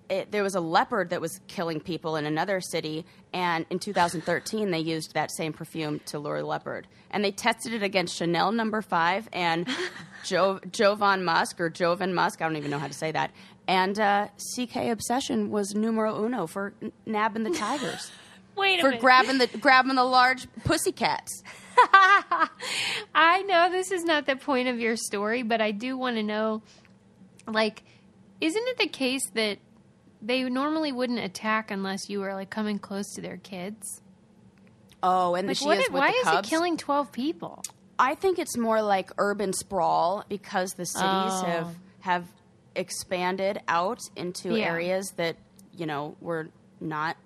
[0.09, 4.71] it, there was a leopard that was killing people in another city, and in 2013
[4.71, 6.87] they used that same perfume to lure the leopard.
[7.11, 9.68] And they tested it against Chanel Number Five and
[10.25, 12.40] jo- Jovan Musk or Jovan Musk.
[12.40, 13.33] I don't even know how to say that.
[13.66, 18.11] And uh, CK Obsession was numero uno for n- nabbing the tigers,
[18.59, 19.01] Wait for minute.
[19.01, 21.42] grabbing the grabbing the large pussycats.
[23.14, 26.23] I know this is not the point of your story, but I do want to
[26.23, 26.62] know
[27.47, 27.83] like
[28.40, 29.59] isn't it the case that
[30.23, 34.03] they normally wouldn't attack unless you were like coming close to their kids?
[35.03, 37.62] Oh, and the Like what is why is it killing 12 people?
[37.99, 41.42] I think it's more like urban sprawl because the cities Oh.
[41.47, 42.25] have have
[42.75, 44.66] expanded out into Yeah.
[44.66, 45.37] areas that
[45.77, 46.49] you know were
[46.81, 47.16] not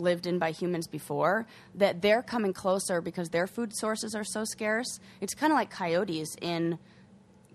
[0.00, 4.42] lived in by humans before that they're coming closer because their food sources are so
[4.44, 6.78] scarce it's kind of like coyotes in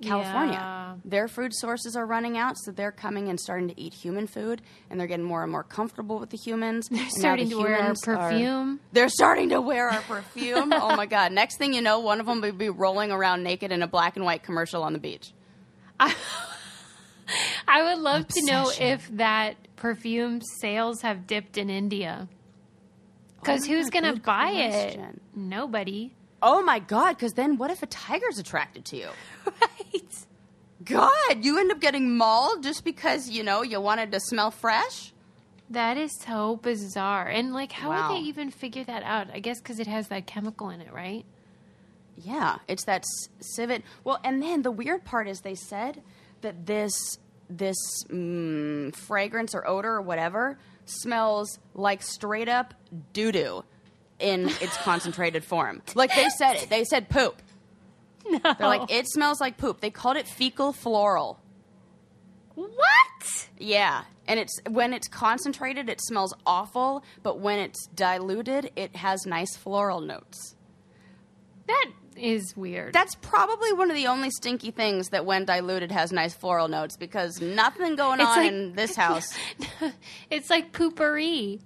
[0.02, 0.96] California Yeah.
[1.06, 4.62] their food sources are running out so they're coming and starting to eat human food
[4.90, 7.94] and they're getting more and more comfortable with the humans they're starting to wear our
[8.04, 8.80] perfume.
[8.92, 10.74] they're starting to wear our perfume.
[10.74, 11.32] oh my god!
[11.32, 14.18] Next thing you know, one of them will be rolling around naked in a black
[14.18, 15.32] and white commercial on the beach.
[15.98, 16.14] I
[17.84, 22.28] would love to know if that perfume sales have dipped in India.
[23.46, 25.00] Because Oh who's going to buy it?
[25.36, 26.14] Nobody.
[26.42, 27.14] Oh my god!
[27.14, 29.10] Because then, what if a tiger's attracted to you?
[29.46, 30.26] Right.
[30.84, 35.14] God, you end up getting mauled just because you know you wanted to smell fresh.
[35.70, 37.28] That is so bizarre.
[37.28, 38.10] And like, how Wow.
[38.10, 39.28] would they even figure that out?
[39.34, 41.26] I guess because it has that chemical in it, right?
[42.18, 43.06] Yeah, it's that
[43.40, 43.84] civet.
[44.04, 46.02] Well, and then the weird part is they said
[46.42, 46.94] that this
[47.50, 47.78] this
[48.10, 52.74] mm, fragrance or odor or whatever smells like straight up
[53.14, 53.64] doo doo
[54.20, 55.82] in its concentrated form.
[55.94, 56.70] Like they said it.
[56.70, 57.42] They said poop.
[58.28, 58.40] No.
[58.44, 59.82] They're like it smells like poop.
[59.82, 61.40] They called it fecal floral.
[62.56, 63.48] what?
[63.58, 69.26] Yeah, and it's when it's concentrated, it smells awful, but when it's diluted, it has
[69.26, 70.56] nice floral notes.
[71.68, 72.94] That is weird.
[72.94, 76.98] That's probably one of the only stinky things that, when diluted, has nice floral notes
[76.98, 79.28] because nothing going It's on like- in this house.
[80.30, 81.60] it's like poopery.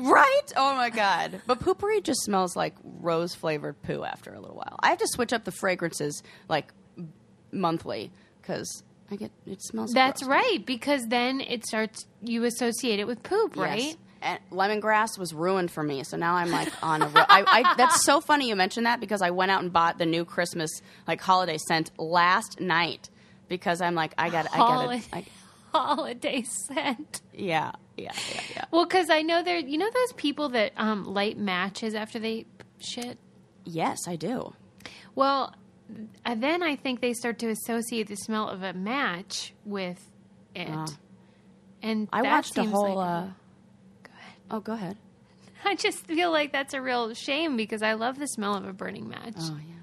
[0.00, 0.52] right?
[0.56, 1.40] Oh my god!
[1.46, 4.76] But poopery just smells like rose flavored poo after a little while.
[4.80, 6.72] I have to switch up the fragrances like
[7.52, 8.10] monthly
[8.42, 9.92] because I get it smells.
[9.92, 10.30] That's gross.
[10.30, 13.64] right, because then it starts, you associate it with poop, Yes.
[13.64, 13.96] right?
[14.50, 17.06] Lemongrass was ruined for me, so now I'm like on a.
[17.08, 19.98] Ro- I, I, that's so funny you mentioned that because I went out and bought
[19.98, 20.70] the new Christmas
[21.06, 23.10] like holiday scent last night
[23.48, 25.24] because I'm like I got I got Holiday, I,
[25.72, 27.20] holiday scent.
[27.34, 28.64] yeah yeah yeah yeah.
[28.70, 32.46] Well, because I know there, you know those people that um, light matches after they
[32.78, 33.18] shit?
[33.64, 34.54] Yes, I do.
[35.14, 35.54] Well,
[36.24, 39.98] uh, then I think they start to associate the smell of a match with
[40.54, 40.68] it.
[41.82, 42.94] And I that watched a whole.
[42.96, 43.26] like- uh.
[44.50, 44.96] Oh, go ahead.
[45.64, 48.72] I just feel like that's a real shame because I love the smell of a
[48.72, 49.34] burning match.
[49.38, 49.74] Oh yeah.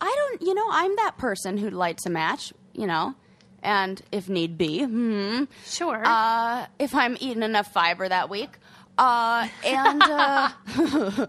[0.00, 0.42] I don't.
[0.42, 2.52] You know, I'm that person who lights a match.
[2.74, 3.14] You know,
[3.62, 6.02] and if need be, hmm, Sure.
[6.04, 8.50] uh, if I'm eating enough fiber that week,
[8.98, 10.50] uh, and uh,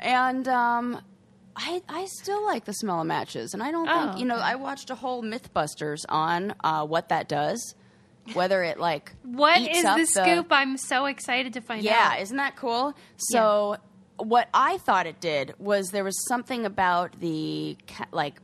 [0.00, 1.00] and um,
[1.56, 4.36] I I still like the smell of matches, and I don't think Oh, you know.
[4.36, 4.44] okay.
[4.44, 7.74] I watched a whole MythBusters on uh, what that does,
[8.34, 10.46] whether it like what eats is up the scoop?
[10.50, 12.16] I'm so excited to find yeah, out.
[12.16, 12.94] Yeah, isn't that cool?
[13.16, 13.76] So,
[14.18, 17.76] what I thought it did was there was something about the
[18.12, 18.40] like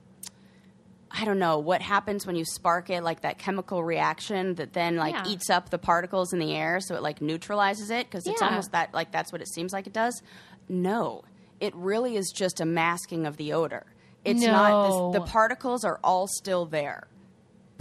[1.15, 4.97] I don't know what happens when you spark it, like that chemical reaction that then
[4.97, 5.25] like Yeah.
[5.29, 8.49] eats up the particles in the air, so it like neutralizes it because it's Yeah.
[8.49, 10.23] almost that like that's what it seems like it does.
[10.69, 11.23] No,
[11.61, 13.85] it really is just a masking of the odor.
[14.25, 15.11] It's not No.
[15.13, 17.09] this, the particles are all still there.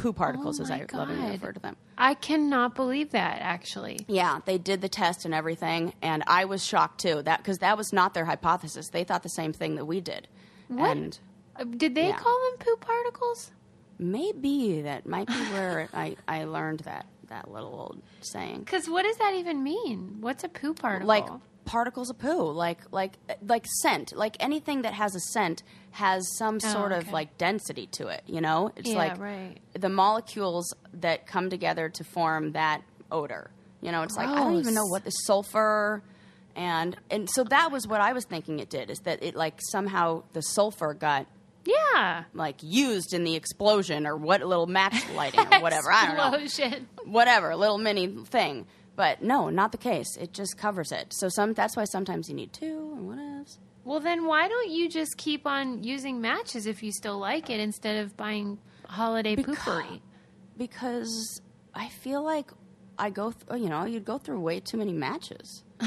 [0.02, 1.10] Poo particles, Oh as I God.
[1.10, 1.78] refer to them.
[1.98, 4.00] I cannot believe that actually.
[4.08, 7.22] Yeah, they did the test and everything, and I was shocked too.
[7.22, 8.90] That because that was not their hypothesis.
[8.90, 10.28] They thought the same thing that we did.
[10.68, 10.98] What?
[10.98, 11.20] And
[11.56, 12.16] Uh, Did they Yeah.
[12.18, 13.52] call them poop particles?
[14.00, 18.60] maybe that might be where I, I learned that that little old saying.
[18.62, 20.18] Because what does that even mean?
[20.20, 21.08] What's a poo particle?
[21.08, 21.28] Like
[21.66, 23.14] particles of poo, like like
[23.46, 27.38] like scent, like anything that has a scent has some oh, sort of Oh, like
[27.38, 28.24] density to it.
[28.28, 29.58] You know, it's Yeah, like right.
[29.74, 33.52] the molecules that come together to form that odor.
[33.82, 36.04] You know, it's like I don't oh, even know what the sulfur
[36.56, 39.60] and and so that was what I was thinking it did is that it like
[39.72, 41.28] somehow the sulfur got
[41.66, 42.24] yeah.
[42.34, 45.92] like used in the explosion or what little match lighting or whatever.
[45.92, 46.38] I don't know.
[46.40, 46.88] Explosion.
[47.06, 48.66] Whatever, little mini thing.
[48.96, 50.18] But no, not the case.
[50.18, 51.14] It just covers it.
[51.14, 53.58] So some that's why sometimes you need two and what else?
[53.84, 57.60] Well, then why don't you just keep on using matches if you still like it
[57.60, 60.02] instead of buying holiday Becau- Poo-Pourri?
[60.58, 61.42] Because
[61.74, 62.52] I feel like
[63.00, 65.64] I go, th- you know, you'd go through way too many matches.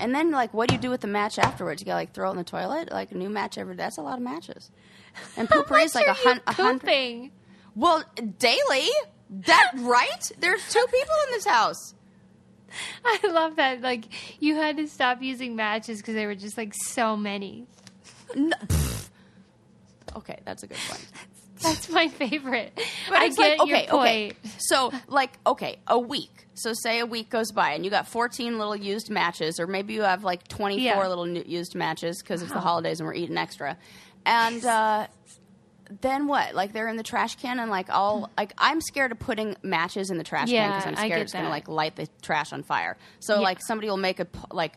[0.00, 1.80] and then, like, what do you do with the match afterwards?
[1.80, 3.74] You gotta like throw it in the toilet, like a new match every.
[3.76, 4.70] That's a lot of matches.
[5.36, 7.30] And Poo-Pourri is like a, hun- a hundred.
[7.74, 8.04] Well,
[8.38, 8.88] daily.
[9.30, 10.32] That right?
[10.40, 11.94] There's two people in this house.
[13.04, 13.80] I love that.
[13.80, 14.04] Like
[14.42, 17.66] you had to stop using matches because there were just like so many.
[18.34, 18.56] No,
[20.16, 21.06] okay, that's a good point.
[21.62, 22.72] That's my favorite.
[23.10, 24.30] But I get like, your okay, okay.
[24.30, 24.36] point.
[24.56, 26.46] So, like, okay, a week.
[26.54, 29.92] So, say a week goes by and you got 14 little used matches, or maybe
[29.92, 31.06] you have like 24 Yeah.
[31.06, 33.76] little new used matches because it's the holidays and we're eating extra.
[34.24, 35.08] And uh,
[36.00, 36.54] then what?
[36.54, 38.30] Like, they're in the trash can, and like, all mm.
[38.38, 41.44] like, I'm scared of putting matches in the trash can because I'm scared it's going
[41.44, 42.96] to like light the trash on fire.
[43.18, 43.40] So, Yeah.
[43.40, 44.74] like, somebody will make a like,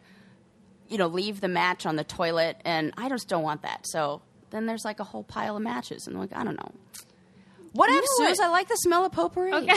[0.89, 3.86] you know, leave the match on the toilet, and I just don't want that.
[3.88, 6.71] So, then there's like a whole pile of matches, and like, I don't know.
[7.73, 8.38] What You know Suze?
[8.38, 8.45] what?
[8.45, 9.52] I like the smell of potpourri.
[9.54, 9.73] Okay.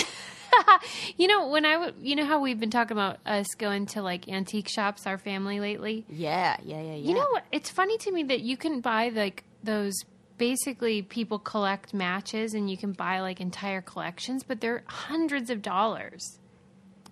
[1.17, 4.03] you know when I w- you know how we've been talking about us going to
[4.03, 6.05] like antique shops, our family lately.
[6.09, 6.95] Yeah, yeah, yeah, yeah.
[6.97, 7.45] You know what?
[7.53, 9.95] It's funny to me that you can buy like those.
[10.39, 15.63] Basically, people collect matches, and you can buy like entire collections, but they're hundreds of
[15.63, 16.39] dollars.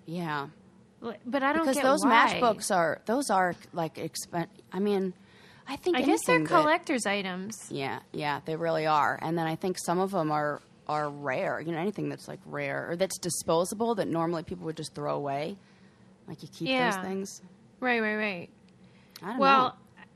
[0.07, 0.49] Yeah,
[1.01, 2.39] But I don't because those why.
[2.41, 4.49] matchbooks are those are like expen.
[4.73, 5.15] I mean,
[5.67, 7.67] I think I guess they're that- collector's items.
[7.71, 9.19] yeah, yeah, they really are.
[9.23, 11.59] And then I think some of them are are rare.
[11.61, 15.15] You know, anything that's like rare or that's disposable that normally people would just throw
[15.17, 15.57] away.
[16.29, 16.91] Like you keep Yeah.
[16.91, 17.43] those things.
[17.81, 18.51] Right, right, right.
[19.23, 19.75] I don't Well, know.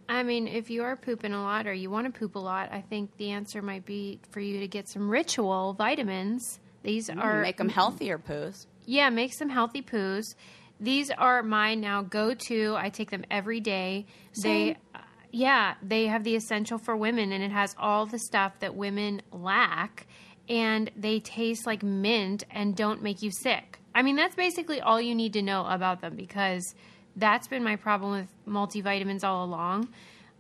[0.08, 2.72] I mean, if you are pooping a lot or you want to poop a lot,
[2.72, 6.60] I think the answer might be for you to get some ritual vitamins.
[6.82, 8.66] These are Make them healthier poos.
[8.86, 10.34] yeah, make some healthy poos.
[10.80, 12.74] These are my now go to.
[12.78, 14.06] I take them every day.
[14.32, 14.68] Same.
[14.68, 18.60] They, uh, yeah, they have the essential for women, and it has all the stuff
[18.60, 20.06] that women lack,
[20.48, 23.78] and they taste like mint and don't make you sick.
[23.94, 26.74] I mean, that's basically all you need to know about them because
[27.18, 29.88] that's been my problem with multivitamins all along.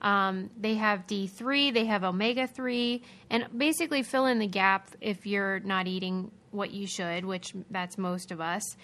[0.00, 5.26] Um, they have D3, they have omega 3, and basically fill in the gap if
[5.26, 8.76] you're not eating what you should, which that's most of us.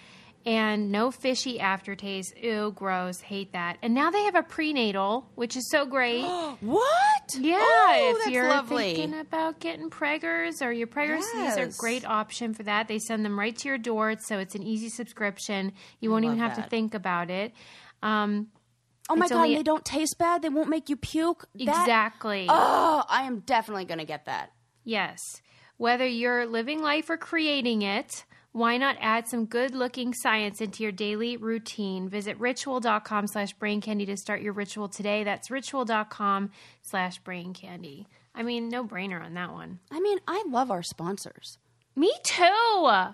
[0.45, 2.37] And no fishy aftertaste.
[2.37, 3.19] Ew, gross.
[3.19, 3.79] Hate that.
[3.81, 6.23] And now they have a prenatal, which is so great.
[6.61, 7.35] What?
[7.39, 8.93] Yeah, oh, if you're lovely.
[8.93, 12.87] thinking about getting preggers or your preggers, these are a great option for that.
[12.87, 15.73] They send them right to your door, so it's an easy subscription.
[15.99, 17.53] You won't even have to think about it.
[18.05, 18.47] Um,
[19.09, 20.41] oh my god, only- they don't taste bad.
[20.41, 21.45] They won't make you puke.
[21.55, 22.45] That- exactly.
[22.49, 24.51] Oh, I am definitely going to get that.
[24.83, 25.41] Yes.
[25.77, 30.83] Whether you're living life or creating it, why not add some good looking science into
[30.83, 32.07] your daily routine?
[32.07, 35.23] Visit ritual.com slash brain candy to start your ritual today.
[35.25, 36.51] That's ritual.com
[36.81, 38.07] slash brain candy.
[38.33, 39.79] I mean, no brainer on that one.
[39.91, 41.57] I mean, I love our sponsors.
[41.97, 42.43] Me too.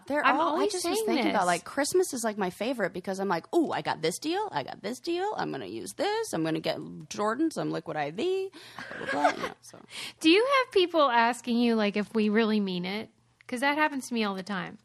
[0.08, 1.36] They're I'm all, I always just saying was thinking this.
[1.36, 4.50] about like Christmas is like my favorite because I'm like, oh, I got this deal,
[4.52, 5.34] I got this deal.
[5.38, 6.34] I'm gonna use this.
[6.34, 6.80] I'm gonna get
[7.10, 8.16] Jordan some liquid IV.
[8.16, 8.50] Blah
[8.98, 9.32] blah blah.
[9.32, 9.78] you know, so.
[10.20, 13.10] Do you have people asking you like if we really mean it?
[13.40, 14.78] Because that happens to me all the time.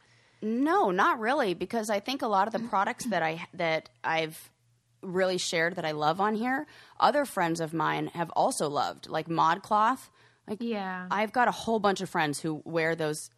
[0.42, 4.51] No, not really, because I think a lot of the products that I that I've
[5.03, 6.66] really shared that I love on here,
[7.01, 10.09] other friends of mine have also loved, like ModCloth.
[10.49, 11.07] Like, Yeah.
[11.11, 13.30] I've got a whole bunch of friends who wear those,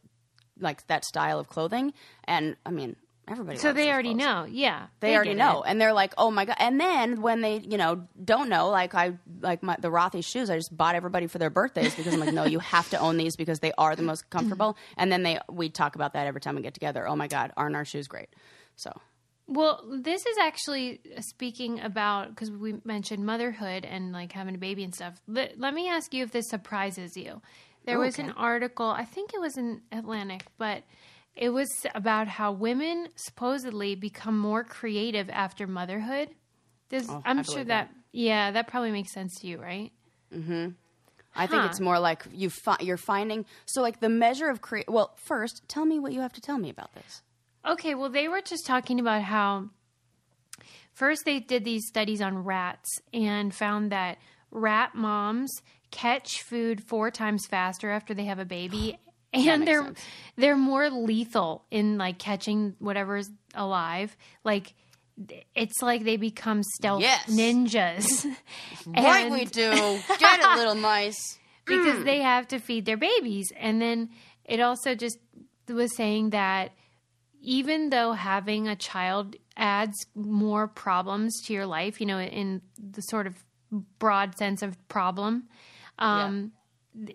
[0.61, 1.93] like that style of clothing,
[2.25, 2.97] and I mean,
[3.29, 3.59] everybody.
[3.59, 4.27] So they already clothes.
[4.27, 4.47] know.
[4.49, 4.87] Yeah.
[5.01, 5.71] They, already know, it.
[5.71, 8.95] and they're like, "Oh my god!" And then when they, you know, don't know, like
[8.95, 12.21] I, like my, the Rothy shoes, I just bought everybody for their birthdays because I'm
[12.21, 15.23] like, "No, you have to own these because they are the most comfortable." And then
[15.23, 17.07] they, we talk about that every time we get together.
[17.07, 18.29] Oh my god, aren't our shoes great?
[18.77, 18.93] So
[19.47, 24.85] Well, this is actually speaking about because we mentioned motherhood and like having a baby
[24.85, 25.21] and stuff.
[25.27, 27.43] Let, let me ask you if this surprises you.
[27.89, 30.83] There was an article, I think it was in Atlantic, but
[31.35, 36.31] it was about how women supposedly become more creative after motherhood.
[37.09, 39.93] Oh, I'm sure believe that, yeah, that probably makes sense to you, right?
[40.33, 40.69] Hmm.
[41.35, 41.69] I think Huh.
[41.71, 43.47] it's more like you fi- you're finding.
[43.67, 44.89] So like the measure of create.
[44.89, 47.23] Well, first, tell me what you have to tell me about this.
[47.65, 49.71] Okay, well, they were just talking about how
[50.93, 54.19] first they did these studies on rats and found that
[54.51, 55.51] rat moms
[55.91, 58.99] catch food four times faster after they have a baby.
[59.33, 60.01] And they're sense.
[60.37, 64.17] they're more lethal in like catching whatever's alive.
[64.43, 64.73] Like
[65.55, 67.27] it's like they become stealth Yes.
[67.27, 68.25] ninjas.
[68.87, 69.71] right, And- we do.
[70.19, 71.39] Get it, little mice.
[71.67, 72.05] because mm.
[72.05, 73.53] they have to feed their babies.
[73.59, 74.11] And then
[74.45, 75.19] it also just
[75.69, 76.73] was saying that
[77.43, 83.03] even though having a child adds more problems to your life, you know, in the
[83.03, 83.35] sort of
[83.99, 85.49] broad sense of problem,
[85.99, 86.53] um,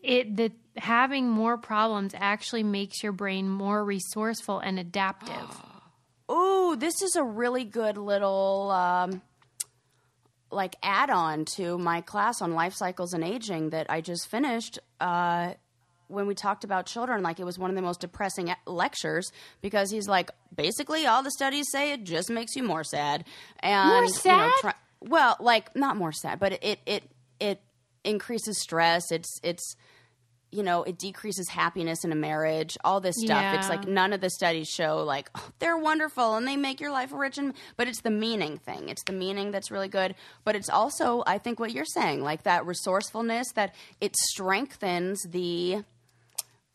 [0.01, 5.61] it the having more problems actually makes your brain more resourceful and adaptive.
[6.29, 9.21] oh, this is a really good little um,
[10.51, 14.79] like add-on to my class on life cycles and aging that I just finished.
[14.99, 15.53] Uh,
[16.07, 19.31] when we talked about children, like it was one of the most depressing e- lectures
[19.61, 23.25] because he's like, basically, all the studies say it just makes you more sad
[23.61, 24.51] and More You know, sad?
[24.59, 27.03] try- well, like not more sad, but it it
[28.03, 29.11] increases stress.
[29.11, 29.75] It's it's
[30.51, 33.55] you know, it decreases happiness in a marriage, all this stuff.
[33.55, 36.91] It's like none of the studies show like oh, they're wonderful and they make your
[36.91, 38.89] life rich and but it's the meaning thing.
[38.89, 42.43] It's the meaning that's really good, but it's also I think what you're saying, like
[42.43, 45.83] that resourcefulness that it strengthens the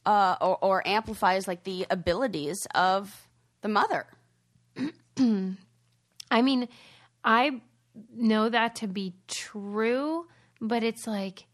[0.04, 3.28] uh or, or amplifies like the abilities of
[3.60, 4.06] the mother.
[6.30, 6.68] I mean,
[7.24, 7.60] I
[8.14, 10.26] know that to be true,
[10.60, 11.46] but it's like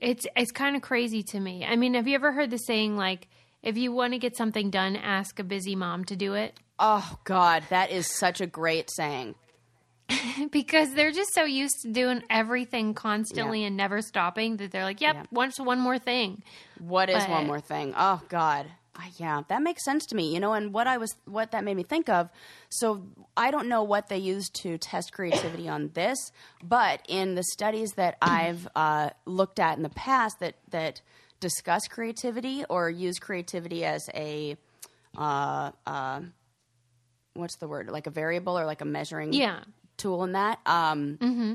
[0.00, 1.64] it's it's kind of crazy to me.
[1.64, 3.28] I mean, have you ever heard the saying like
[3.62, 6.58] if you want to get something done, ask a busy mom to do it?
[6.78, 9.34] Oh god, that is such a great saying.
[10.50, 13.68] because they're just so used to doing everything constantly Yeah.
[13.68, 15.22] and never stopping that they're like, "Yep, Yeah.
[15.30, 16.42] what's one more thing?"
[16.78, 17.94] What is But- one more thing?
[17.96, 18.66] Oh God,
[19.16, 20.32] yeah, that makes sense to me.
[20.34, 22.28] You know, and what I was, what that made me think of.
[22.68, 23.02] So
[23.36, 26.18] I don't know what they used to test creativity on this,
[26.62, 31.00] but in the studies that I've uh, looked at in the past that that
[31.40, 34.56] discuss creativity or use creativity as a
[35.16, 36.20] uh, uh,
[37.34, 39.64] what's the word like a variable or like a measuring Yeah.
[39.96, 40.58] tool in that.
[40.66, 41.54] Um, mm-hmm.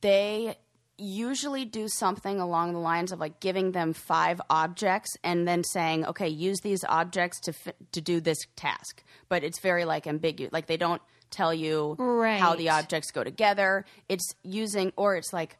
[0.00, 0.56] They
[0.98, 6.04] usually do something along the lines of like giving them five objects and then saying,
[6.06, 10.52] "Okay, use these objects to fi- to do this task." But it's very like ambiguous.
[10.52, 11.96] Like they don't tell you
[12.38, 13.84] how the objects go together.
[14.08, 15.58] It's using, or it's like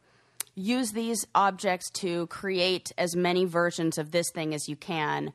[0.55, 5.31] use these objects to create as many versions of this thing as you can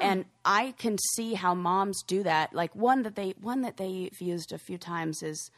[0.00, 4.20] and i can see how moms do that like one that they one that they've
[4.20, 5.50] used a few times is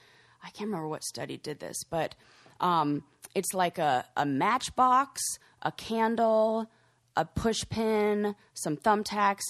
[0.42, 2.14] i can't remember what study did this but
[2.60, 3.04] um,
[3.36, 5.20] it's like a, a matchbox
[5.62, 6.66] a candle
[7.16, 9.44] a push pin some thumbtacks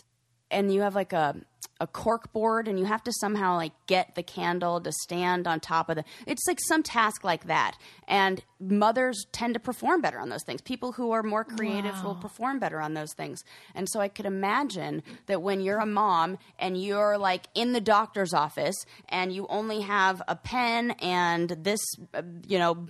[0.51, 1.37] and you have like a
[1.79, 5.61] a cork board and you have to somehow like get the candle to stand on
[5.61, 7.77] top of the it's like some task like that.
[8.09, 10.63] And mothers tend to perform better on those things.
[10.63, 13.45] People who are more creative will perform better on those things.
[13.75, 17.81] And so i could imagine that when you're a mom and you're like in the
[17.81, 21.81] doctor's office and you only have a pen and this
[22.15, 22.87] uh, you know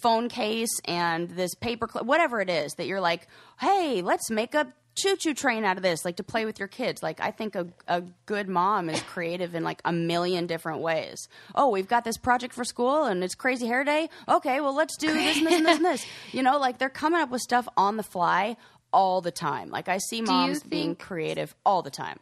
[0.00, 3.26] phone case and this paper clip whatever it is that you're like
[3.58, 6.68] hey let's make a choo choo train out of this, like to play with your
[6.68, 7.02] kids.
[7.02, 11.28] Like, I think a, a good mom is creative in like a million different ways.
[11.54, 14.10] Oh, we've got this project for school and it's crazy hair day.
[14.28, 16.06] Okay, well, let's do this and this and this and this.
[16.32, 18.56] You know, like they're coming up with stuff on the fly
[18.92, 19.70] all the time.
[19.70, 22.18] Like I see moms being creative all the time.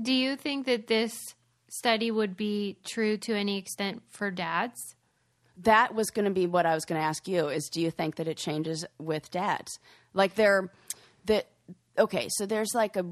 [0.00, 1.34] Do you think that this
[1.68, 4.95] study would be true to any extent for dads?
[5.62, 7.90] That was going to be what I was going to ask you is do you
[7.90, 9.78] think that it changes with dads?
[10.14, 10.70] Like there
[11.26, 11.46] that
[11.98, 13.06] okay, so there's like a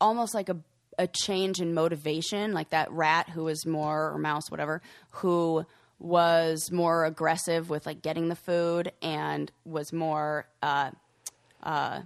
[0.00, 0.56] almost like a
[0.98, 5.64] a change in motivation, like that rat who was more or mouse whatever, who
[5.98, 10.90] was more aggressive with like getting the food and was more uh
[11.62, 12.00] uh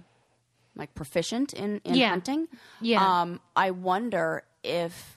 [0.75, 2.09] like proficient in in Yeah.
[2.09, 2.47] hunting.
[2.81, 3.21] Yeah.
[3.21, 5.14] Um I wonder if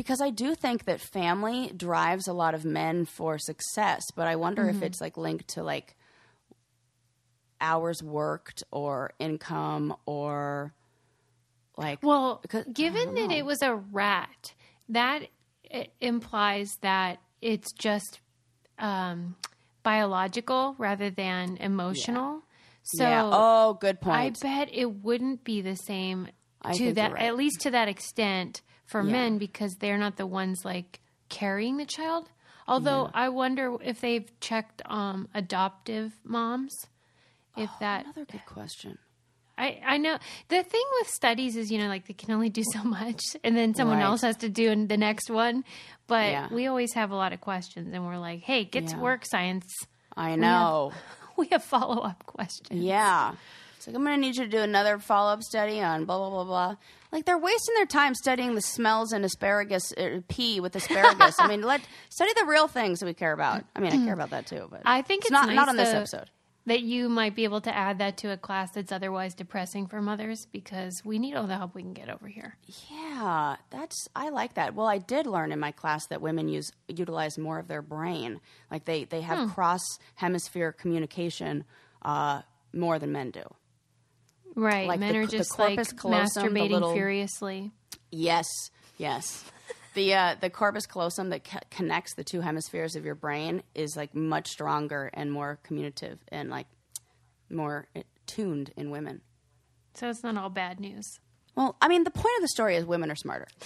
[0.00, 4.34] because I do think that family drives a lot of men for success, but I
[4.36, 4.78] wonder Mm-hmm.
[4.78, 5.94] if it's like linked to like
[7.60, 10.72] hours worked or income or
[11.76, 12.42] like Well,
[12.72, 14.54] given that it was a rat,
[14.88, 15.24] that
[15.70, 18.20] i- implies that it's just
[18.78, 19.36] um,
[19.82, 22.40] biological rather than emotional.
[22.84, 23.28] So yeah.
[23.30, 26.28] Oh, good point I bet it wouldn't be the same
[26.62, 27.22] I to that right.
[27.24, 29.12] at least to that extent for Yeah.
[29.12, 32.28] men because they're not the ones like carrying the child.
[32.68, 36.72] Although I wonder if they've checked um, adoptive moms.
[37.56, 38.98] If that Another good question.
[39.58, 40.16] I, I know
[40.48, 43.56] the thing with studies is you know like they can only do so much and
[43.56, 44.04] then someone Right.
[44.04, 45.64] else has to do in the next one
[46.06, 46.48] but Yeah.
[46.50, 49.66] we always have a lot of questions and we're like hey get to work science
[50.16, 50.92] I know.
[51.36, 53.34] we have follow-up questions Yeah.
[53.80, 56.28] It's like I'm going to need you to do another follow-up study on blah blah
[56.28, 56.76] blah blah.
[57.12, 59.90] Like they're wasting their time studying the smells in asparagus
[60.28, 61.36] pea with asparagus.
[61.40, 63.64] I mean, let study the real things that we care about.
[63.74, 65.76] I mean, I care about that too, but I think it's not nice, not on
[65.78, 66.28] this episode.
[66.66, 70.02] that you might be able to add that to a class that's otherwise depressing for
[70.02, 72.58] mothers because we need all the help we can get over here
[72.90, 74.74] Yeah, that's I like that.
[74.74, 78.40] Well, I did learn in my class that women use utilize more of their brain.
[78.70, 79.48] Like they they have Hmm.
[79.54, 79.80] cross
[80.16, 81.64] hemisphere communication
[82.02, 82.42] uh,
[82.74, 83.42] more than men do.
[84.54, 87.70] Right Like men the- are just like callosum, masturbating little- furiously
[88.12, 88.46] Yes,
[88.98, 89.44] yes.
[89.94, 93.96] The uh, the corpus callosum that co- connects the two hemispheres of your brain is
[93.96, 96.66] like much stronger and more communicative and like
[97.50, 99.20] more uh, tuned in women.
[99.94, 101.18] so it's not all bad news
[101.56, 103.46] Well, I mean, the point of the story is women are smarter.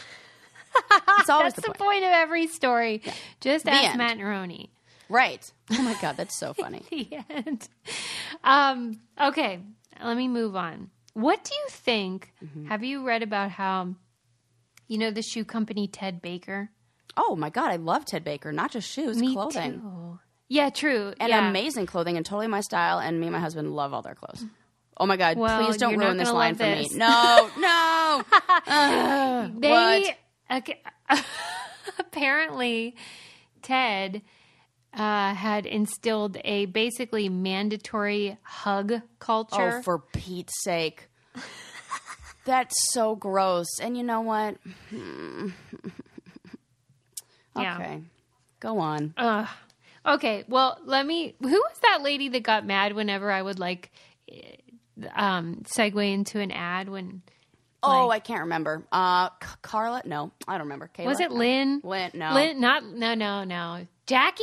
[1.20, 1.78] It's always that's the the point.
[1.78, 3.01] point of every story
[3.41, 3.99] just ask end.
[3.99, 4.68] matt Neroni.
[5.09, 5.51] Right.
[5.70, 6.82] Oh my god, that's so funny.
[6.91, 7.68] the end.
[8.43, 9.61] Um, okay,
[10.03, 10.90] let me move on.
[11.14, 12.32] What do you think?
[12.45, 12.66] Mm-hmm.
[12.66, 13.95] Have you read about how,
[14.88, 16.70] you know, the shoe company Ted Baker?
[17.16, 18.51] Oh my god, I love Ted Baker.
[18.53, 19.80] Not just shoes, Me clothing.
[19.80, 20.18] too.
[20.49, 21.14] Yeah, true.
[21.20, 21.49] And yeah.
[21.49, 24.45] amazing clothing and totally my style and me and my husband love all their clothes.
[24.97, 26.92] Oh my god, Well, please don't ruin this line for this.
[26.92, 26.99] me.
[26.99, 28.22] No, no.
[28.66, 30.16] Ugh, They
[30.53, 30.82] okay,
[31.99, 32.97] apparently
[33.62, 34.22] Ted
[34.95, 39.78] uh, had instilled a basically mandatory hug culture.
[39.78, 41.09] Oh, for Pete's sake.
[42.45, 43.66] That's so gross.
[43.80, 44.57] And you know what?
[44.90, 45.49] Hmm.
[47.57, 47.76] Yeah.
[47.76, 48.01] okay.
[48.59, 49.14] Go on.
[49.16, 49.47] Ugh.
[50.07, 51.34] Okay, well, let me.
[51.40, 53.92] Who was that lady that got mad whenever I would like
[54.28, 54.57] eh,
[55.14, 56.88] um, segue into an ad?
[56.88, 57.22] When
[57.82, 58.84] oh, I can't remember.
[58.90, 60.03] Uh, C- Carla?
[60.05, 60.90] No, I don't remember.
[60.92, 61.07] Kayla?
[61.07, 61.80] was it Lynn?
[61.84, 62.11] Lynn?
[62.14, 62.34] No.
[62.34, 62.61] Lynn?
[62.61, 63.86] Not no no no.
[64.07, 64.42] Jackie?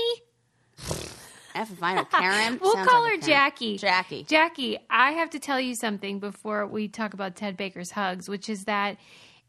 [1.55, 2.05] F if I know.
[2.05, 2.59] Karen?
[2.61, 3.27] We'll Sounds call like her.
[3.27, 3.77] Jackie.
[3.77, 4.23] Jackie.
[4.23, 8.49] Jackie, I have to tell you something before we talk about Ted Baker's hugs, which
[8.49, 8.97] is that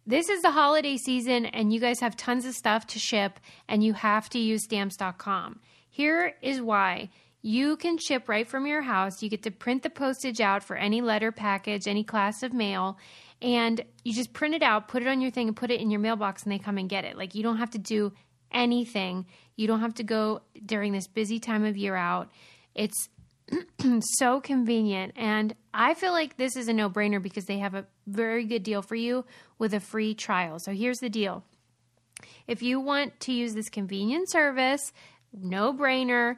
[0.06, 3.84] this is the holiday season and you guys have tons of stuff to ship and
[3.84, 5.60] you have to use stamps.com.
[5.90, 7.10] Here is why.
[7.42, 9.22] You can ship right from your house.
[9.22, 12.98] You get to print the postage out for any letter package, any class of mail,
[13.40, 15.90] and you just print it out, put it on your thing, and put it in
[15.90, 17.16] your mailbox, and they come and get it.
[17.16, 18.12] Like you don't have to do
[18.52, 19.26] anything.
[19.56, 22.30] You don't have to go during this busy time of year out.
[22.74, 23.08] It's
[24.18, 25.12] so convenient.
[25.16, 28.62] And I feel like this is a no brainer because they have a very good
[28.62, 29.24] deal for you
[29.58, 30.58] with a free trial.
[30.58, 31.44] So here's the deal
[32.46, 34.92] if you want to use this convenient service,
[35.32, 36.36] no brainer,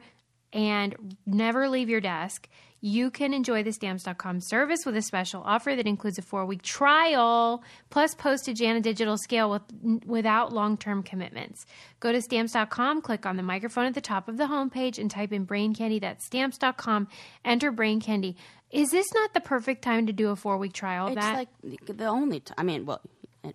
[0.53, 2.47] and never leave your desk,
[2.81, 6.61] you can enjoy the stamps.com service with a special offer that includes a four week
[6.61, 9.61] trial plus postage and a digital scale with,
[10.05, 11.65] without long term commitments.
[11.99, 15.33] Go to stamps.com, click on the microphone at the top of the homepage, and type
[15.33, 15.99] in brain candy.
[15.99, 17.07] That's stamps.com.
[17.43, 18.35] Enter brain candy.
[18.71, 21.35] Is this not the perfect time to do a four week trial It's that?
[21.35, 21.49] like
[21.97, 22.55] the- only time.
[22.57, 23.01] I mean, well,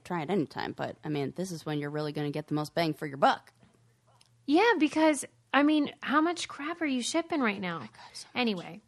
[0.04, 2.54] try it anytime, but I mean, this is when you're really going to get the
[2.54, 3.52] most bang for your buck.
[4.46, 7.82] Yeah, because I mean, how much crap are you shipping right now?
[7.84, 7.88] Oh
[8.34, 8.80] anyway,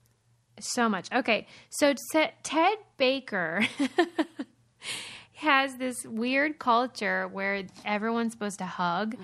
[0.60, 1.08] so much.
[1.12, 3.66] Okay, so Te- Ted Baker
[5.34, 9.16] has this weird culture where everyone's supposed to hug,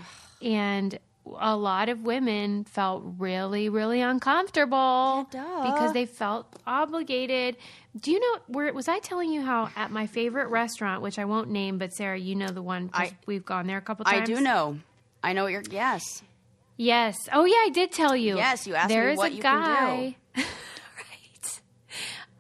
[0.42, 0.98] and
[1.40, 7.56] a lot of women felt really, really uncomfortable Yeah, because they felt obligated.
[8.00, 11.24] Do you know where was I telling you how at my favorite restaurant, which I
[11.26, 14.22] won't name, but Sarah, you know the one I- we've gone there a couple times.
[14.22, 14.78] I do know.
[15.22, 15.62] I know what you're.
[15.70, 16.22] Yes.
[16.76, 17.16] Yes.
[17.32, 18.36] Oh yeah, I did tell you.
[18.36, 20.16] Yes, you asked There me is what a you can guy.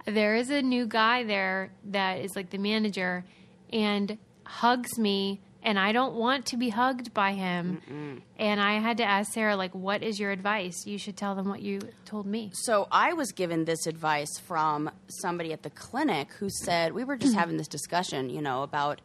[0.08, 3.24] There is a new guy there that is like the manager
[3.72, 8.22] and hugs me and I don't want to be hugged by him.
[8.38, 10.86] And I had to ask Sarah like what is your advice?
[10.86, 12.50] You should tell them what you told me.
[12.54, 17.16] So I was given this advice from somebody at the clinic who said we were
[17.16, 19.00] just having this discussion, you know, about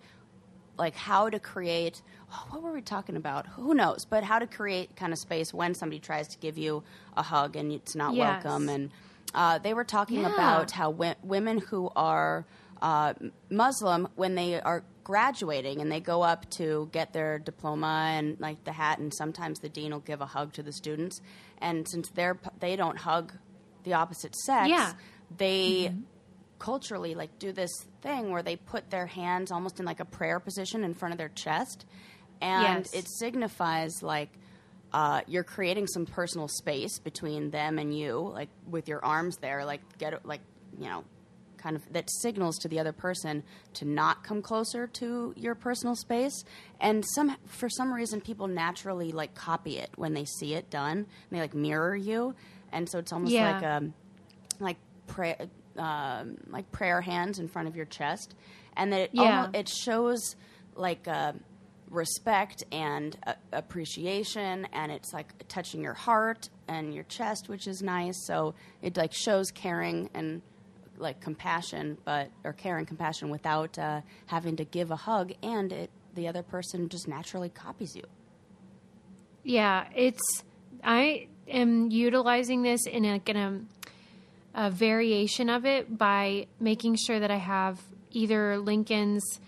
[0.77, 2.01] like how to create.
[2.31, 3.45] Oh, what were we talking about?
[3.47, 4.05] Who knows?
[4.05, 6.83] But how to create kind of space when somebody tries to give you
[7.17, 8.43] a hug and it's not Yes.
[8.43, 8.69] welcome.
[8.69, 8.89] And
[9.33, 10.33] uh, they were talking Yeah.
[10.33, 12.45] about how w- women who are
[12.81, 13.13] uh,
[13.49, 18.61] Muslim, when they are graduating and they go up to get their diploma and like
[18.65, 21.21] the hat, and sometimes the dean will give a hug to the students.
[21.59, 23.33] And since they're they don't hug
[23.83, 24.93] the opposite sex, Yeah.
[25.37, 25.93] they
[26.59, 27.71] culturally like do this
[28.01, 31.17] thing where they put their hands almost in like a prayer position in front of
[31.17, 31.85] their chest
[32.41, 32.93] and Yes.
[32.93, 34.29] it signifies like
[34.93, 39.65] uh, you're creating some personal space between them and you like with your arms there
[39.65, 40.41] like get like
[40.79, 41.03] you know
[41.57, 43.41] kind of that signals to the other person
[43.73, 46.43] to not come closer to your personal space
[46.81, 51.05] and some for some reason people naturally like copy it when they see it done
[51.31, 52.35] they like mirror you
[52.73, 53.53] and so it's almost Yeah.
[53.53, 53.93] like um
[54.59, 54.77] like
[55.07, 55.37] prayer
[55.77, 58.35] um, like prayer hands in front of your chest
[58.77, 59.43] and that it Yeah.
[59.43, 60.35] almo- it shows
[60.75, 61.33] like uh,
[61.93, 67.81] respect and uh, appreciation and it's like touching your heart and your chest which is
[67.81, 68.25] nice.
[68.25, 70.41] So it like shows caring and
[70.97, 75.71] like compassion but or care and compassion without uh, having to give a hug and
[75.71, 78.03] it the other person just naturally copies you.
[79.43, 80.43] Yeah, it's
[80.83, 83.61] I am utilizing this in a, in a,
[84.53, 87.81] a variation of it by making sure that I have
[88.11, 89.39] either Lincoln's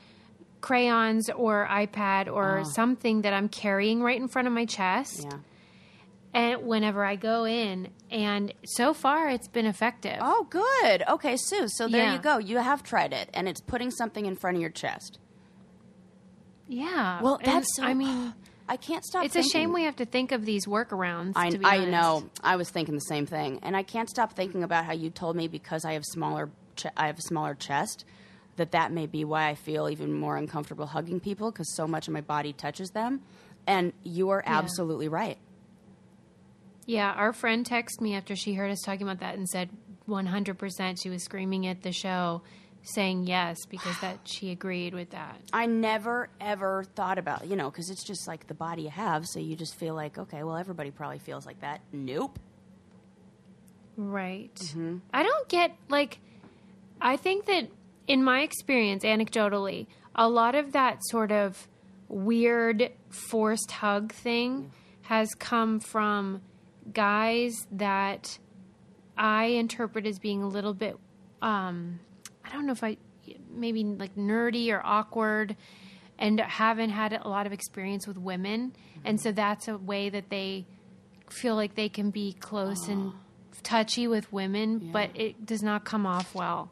[0.62, 2.64] crayons or iPad or ah.
[2.64, 5.22] something that I'm carrying right in front of my chest.
[5.24, 5.38] yeah
[6.34, 10.18] And whenever I go in, and so far it's been effective.
[10.22, 12.14] oh good okay sue so there Yeah.
[12.14, 15.20] you go you have tried it and it's putting something in front of your chest
[16.68, 17.22] Yeah.
[17.22, 18.34] well that's so, I mean,
[18.68, 21.34] i can't stop it's a shame we have to think of these workarounds.
[21.36, 22.28] I, to be I know.
[22.44, 25.36] I was thinking the same thing, and I can't stop thinking about how you told
[25.36, 28.06] me because I have smaller, ch- I have a smaller chest,
[28.58, 32.08] that that may be why I feel even more uncomfortable hugging people because so much
[32.08, 33.22] of my body touches them.
[33.68, 34.58] And you are Yeah.
[34.60, 35.38] absolutely right.
[36.86, 39.70] Yeah, our friend texted me after she heard us talking about that and said
[40.08, 42.44] 100% she was screaming at the show
[42.84, 45.42] saying yes because that she agreed with that.
[45.52, 49.26] I never ever thought about you know because it's just like the body you have,
[49.26, 51.82] so you just feel like okay, well everybody probably feels like that.
[51.92, 52.38] Nope.
[53.98, 54.54] Right.
[54.56, 54.98] Mm-hmm.
[55.14, 56.20] I don't get like
[57.02, 57.70] I think that
[58.08, 61.68] in my experience anecdotally, a lot of that sort of
[62.08, 64.72] weird forced hug thing
[65.04, 66.42] has come from
[66.94, 68.38] guys that
[69.18, 70.98] I interpret as being a little bit
[71.42, 72.00] um
[72.44, 72.98] I don't know if I
[73.50, 75.56] maybe like nerdy or awkward
[76.20, 78.74] and haven't had a lot of experience with women.
[79.04, 80.66] And so that's a way that they
[81.30, 83.14] feel like they can be close and
[83.64, 86.70] touchy with women but it does not come off well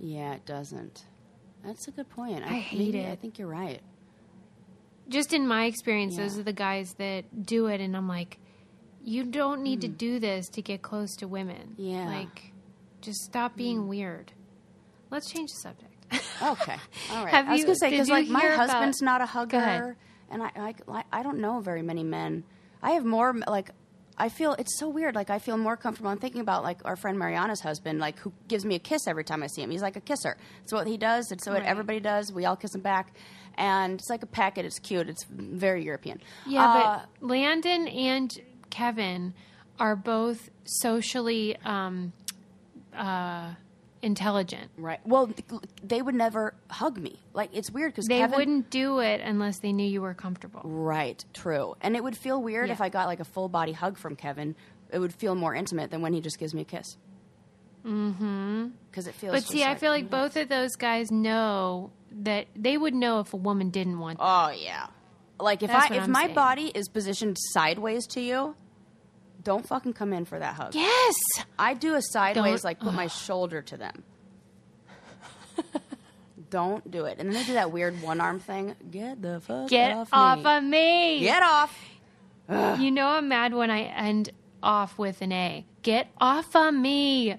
[0.00, 1.04] Yeah, it doesn't.
[1.64, 2.42] That's a good point.
[2.44, 3.10] I hate maybe- it.
[3.10, 3.80] I think you're right.
[5.08, 8.38] just in my experience those are the guys that do it and i'm like
[9.02, 9.98] you don't need to mm.
[9.98, 11.74] do this to get close to women.
[11.78, 12.04] Yeah.
[12.04, 12.52] Like
[13.00, 13.88] just stop being mm.
[13.88, 14.32] weird
[15.10, 15.90] let's change the subject
[16.42, 16.76] Okay,
[17.12, 17.34] all right.
[17.34, 19.96] Have I was gonna say because like my hear about- husband's not a hugger,
[20.30, 22.44] and I, I like, I don't know very many men.
[22.82, 23.70] I have more like
[24.20, 25.14] I feel it's so weird.
[25.14, 26.10] Like I feel more comfortable.
[26.10, 29.24] I'm thinking about like our friend Mariana's husband, like who gives me a kiss every
[29.24, 29.70] time I see him.
[29.70, 30.36] He's like a kisser.
[30.62, 31.32] It's what he does.
[31.32, 31.66] It's what Right.
[31.66, 32.32] everybody does.
[32.32, 33.14] We all kiss him back,
[33.56, 34.64] and it's like a packet.
[34.66, 35.08] It's cute.
[35.08, 36.20] It's very European.
[36.46, 38.30] Yeah, Uh, but Landon and
[38.68, 39.32] Kevin
[39.78, 42.12] are both socially um,
[42.96, 43.54] uh,
[44.02, 44.70] intelligent.
[44.78, 45.00] right.
[45.06, 45.30] Well,
[45.82, 47.18] they would never hug me.
[47.34, 50.62] Like it's weird because They Kevin, wouldn't do it unless they knew you were comfortable.
[50.64, 51.74] Right, true.
[51.80, 52.74] And it would feel weird Yeah.
[52.74, 54.54] if I got like a full body hug from Kevin.
[54.92, 56.96] It would feel more intimate than when he just gives me a kiss.
[57.86, 58.68] Mm-hmm.
[58.90, 59.34] Because it feels.
[59.34, 61.90] But see, I like- feel like both of those guys know
[62.22, 64.18] that they would know if a woman didn't want.
[64.20, 64.88] Oh yeah.
[65.38, 66.34] Like if That's I if I'm my saying.
[66.34, 68.54] body is positioned sideways to you,
[69.42, 70.74] don't fucking come in for that hug.
[70.74, 71.14] Yes.
[71.58, 74.02] I do a sideways, Don't- like put my shoulder to them.
[76.50, 77.18] don't do it.
[77.18, 78.74] And then they do that weird one arm thing.
[78.90, 80.56] Get the fuck Get off, off me.
[80.56, 81.20] of me.
[81.20, 81.78] Get off.
[82.50, 84.30] You know I'm mad when I end
[84.62, 85.64] off with an A.
[85.82, 87.36] Get off of me.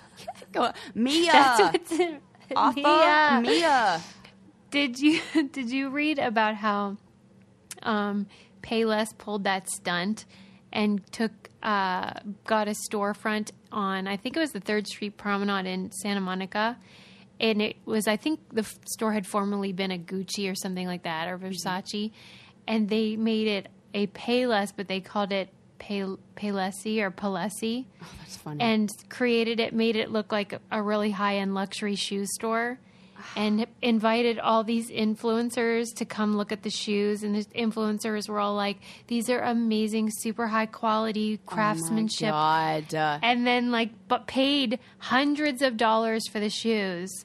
[0.52, 1.32] Go, Mia.
[1.32, 2.18] That's what's in
[2.54, 3.40] Off of Mia.
[3.42, 4.00] Mia.
[4.70, 6.96] Did you did you read about how
[7.82, 8.26] um,
[8.62, 10.24] Payless pulled that stunt
[10.72, 12.12] and took uh,
[12.46, 16.76] got a storefront on I think it was the Third Street Promenade in Santa Monica,
[17.40, 20.86] and it was I think the f- store had formerly been a Gucci or something
[20.86, 22.10] like that or Versace,
[22.66, 26.04] and they made it a Payless, but they called it Pay
[26.36, 27.86] Paylessy or Palessi
[28.18, 28.60] That's funny.
[28.60, 32.78] and created it, made it look like a really high end luxury shoe store,
[33.36, 37.22] and invited all these influencers to come look at the shoes.
[37.22, 42.94] And the influencers were all like, "These are amazing, super high quality craftsmanship." Oh God.
[42.94, 47.24] Uh, and then like but paid hundreds of dollars for the shoes,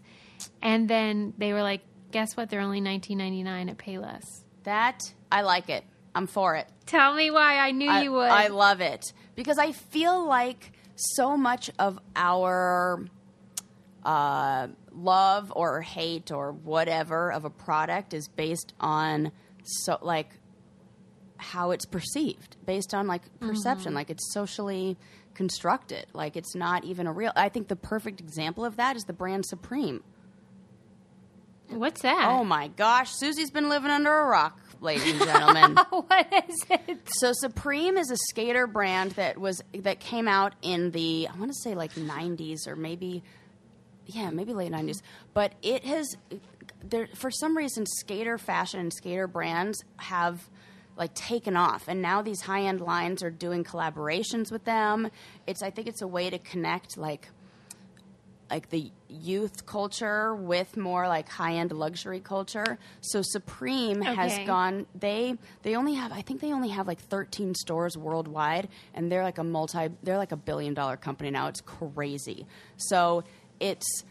[0.61, 1.81] and then they were like,
[2.11, 2.49] "Guess what?
[2.49, 4.23] They're only nineteen ninety nine at Payless."
[4.67, 5.85] that I like it.
[6.13, 6.67] I'm for it.
[6.85, 8.29] Tell me why I knew I, you would.
[8.29, 13.05] I love it because I feel like so much of our
[14.07, 19.33] uh, love or hate or whatever of a product is based on
[19.63, 20.29] so like
[21.35, 24.97] how it's perceived, based on like perception, like it's socially
[25.33, 27.33] constructed, like it's not even a real.
[27.35, 30.01] I think the perfect example of that is the brand Supreme.
[31.67, 32.29] What's that?
[32.29, 35.75] Oh my gosh, Susie's been living under a rock, ladies and gentlemen.
[35.89, 36.99] what is it?
[37.15, 41.51] So Supreme is a skater brand that was that came out in the I want
[41.51, 43.21] to say like 90s or maybe
[44.07, 45.01] yeah, maybe late 90s.
[45.33, 46.17] But it has
[46.83, 50.49] there for some reason skater fashion and skater brands have
[50.97, 55.09] like taken off and now these high-end lines are doing collaborations with them.
[55.45, 57.29] It's I think it's a way to connect like
[58.49, 62.77] like the youth culture with more like high-end luxury culture.
[63.01, 67.55] So Supreme has gone they they only have I think they only have like 13
[67.55, 71.47] stores worldwide and they're like a multi they're like a billion dollar company now.
[71.47, 72.47] It's crazy.
[72.77, 73.23] So
[73.59, 74.03] it's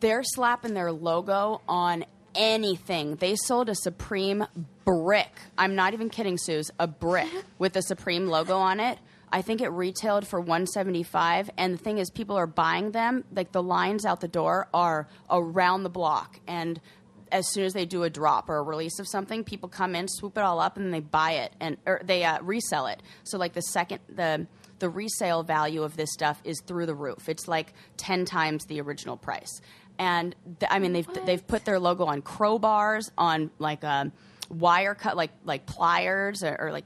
[0.00, 2.04] they're slapping their logo on
[2.34, 3.16] anything.
[3.16, 4.46] They sold a Supreme
[4.84, 5.30] brick.
[5.56, 6.70] I'm not even kidding, Suze.
[6.78, 8.98] A brick with the Supreme logo on it.
[9.32, 13.50] I think it retailed for 175 and the thing is people are buying them like
[13.50, 16.78] the lines out the door are around the block and
[17.30, 20.06] as soon as they do a drop or a release of something people come in
[20.06, 23.38] swoop it all up and they buy it and or they uh, resell it so
[23.38, 24.46] like the second the
[24.82, 28.80] the resale value of this stuff is through the roof it's like 10 times the
[28.80, 29.60] original price
[29.98, 34.12] and th- I mean they've they've put their logo on crowbars, on like um,
[34.48, 36.84] wire cut, like like pliers or, or like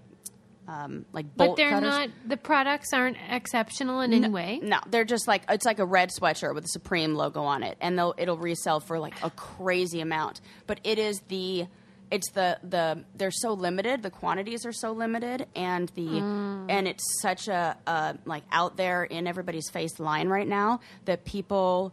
[0.69, 1.89] um, like bolt But they're cutters.
[1.89, 2.09] not.
[2.27, 4.59] The products aren't exceptional in any way.
[4.63, 7.79] No, they're just like it's like a red sweatshirt with a Supreme logo on it,
[7.81, 10.41] and they'll it'll resell for like a crazy amount.
[10.67, 11.67] But it is the
[12.11, 16.67] it's the the they're so limited, the quantities are so limited, and the Mm.
[16.69, 21.25] and it's such a, a like out there in everybody's face line right now that
[21.25, 21.93] people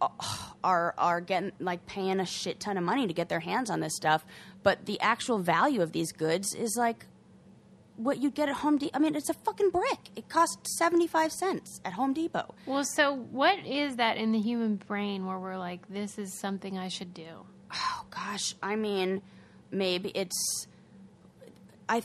[0.00, 0.08] uh,
[0.64, 3.80] are are getting like paying a shit ton of money to get their hands on
[3.80, 4.24] this stuff.
[4.62, 7.04] But the actual value of these goods is like
[7.96, 8.90] what you'd get at Home Depot.
[8.94, 10.10] I mean, it's a fucking brick.
[10.16, 12.54] It costs 75 cents at Home Depot.
[12.66, 16.76] Well, so what is that in the human brain where we're like, this is something
[16.78, 17.46] I should do?
[17.72, 18.54] Oh, gosh.
[18.62, 19.22] I mean,
[19.70, 20.66] maybe it's.
[21.88, 22.02] I,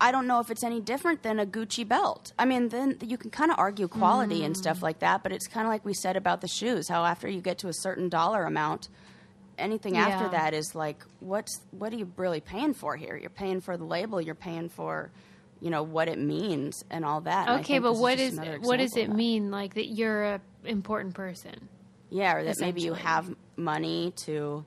[0.00, 2.32] I don't know if it's any different than a Gucci belt.
[2.38, 4.82] I mean, then you can kind of argue quality and stuff mm.
[4.82, 6.88] like that, but it's kind of like we said about the shoes.
[6.88, 8.88] How after you get to a certain dollar amount,
[9.58, 13.16] anything after that is like, what's what are you really paying for here?
[13.16, 14.20] You're paying for the label.
[14.20, 15.10] You're paying for,
[15.60, 17.48] you know, what it means and all that.
[17.60, 19.50] Okay, but what is, what is what does it mean?
[19.50, 21.68] Like that you're a important person?
[22.10, 24.64] Yeah, or that maybe you have money to.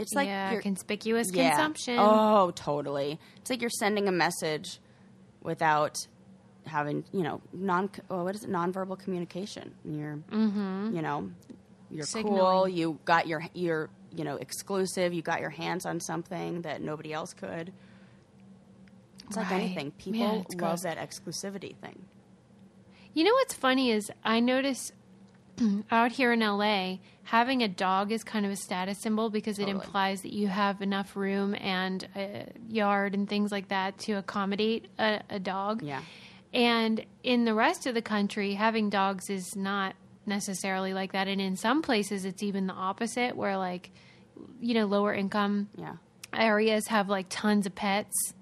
[0.00, 1.50] It's like yeah, you're, conspicuous yeah.
[1.50, 1.96] consumption.
[1.98, 3.18] Oh, totally.
[3.36, 4.78] It's like you're sending a message
[5.42, 6.06] without
[6.66, 7.90] having, you know, non.
[8.10, 8.50] Oh, what is it?
[8.50, 9.74] Nonverbal communication.
[9.84, 11.30] You're, you know,
[11.90, 12.22] you're cool.
[12.22, 12.76] Mm-hmm.
[12.76, 15.12] You got your, you're, you know, exclusive.
[15.12, 17.72] You got your hands on something that nobody else could.
[19.26, 19.92] It's like anything.
[19.92, 20.82] People Man, it's love gross.
[20.82, 22.04] that exclusivity thing.
[23.14, 24.92] You know what's funny is I notice
[25.90, 29.66] out here in LA, having a dog is kind of a status symbol because it
[29.66, 29.84] Totally.
[29.84, 34.86] implies that you have enough room and a yard and things like that to accommodate
[34.98, 35.82] a, a dog.
[35.82, 36.02] Yeah.
[36.52, 39.94] And in the rest of the country, having dogs is not
[40.26, 41.28] necessarily like that.
[41.28, 43.90] And in some places, it's even the opposite, where like,
[44.60, 45.94] you know, lower income Yeah.
[46.32, 48.34] areas have like tons of pets.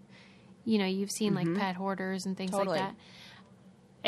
[0.65, 2.59] You know, you've seen like pet hoarders and things Mm-hmm.
[2.59, 2.79] Totally.
[2.81, 2.97] like that.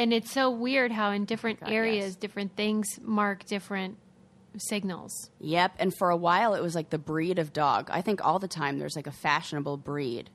[0.00, 2.14] And it's so weird how in different God, areas, yes.
[2.16, 3.98] different things mark different
[4.56, 5.12] signals.
[5.40, 7.88] Yep, and for a while it was like the breed of dog.
[7.92, 10.30] I think all the time there's like a fashionable breed,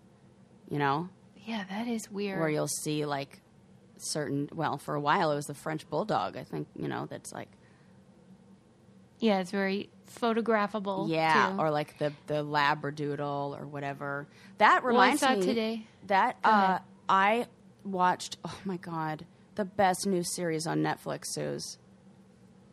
[0.69, 1.09] you know?
[1.45, 2.39] Yeah, that is weird.
[2.39, 3.41] where you'll see like
[3.97, 4.49] certain.
[4.53, 6.37] Well, for a while it was the French bulldog.
[6.37, 7.49] I think you know that's like
[9.19, 9.89] yeah, it's very
[10.19, 11.07] photographable.
[11.09, 11.59] yeah, too.
[11.61, 14.27] or like the the Labradoodle or whatever.
[14.59, 15.87] That Well, I reminds saw me today.
[16.07, 16.79] that uh.
[17.07, 17.47] I
[17.83, 18.37] watched.
[18.45, 21.77] Oh my god, the best new series on Netflix, Suze.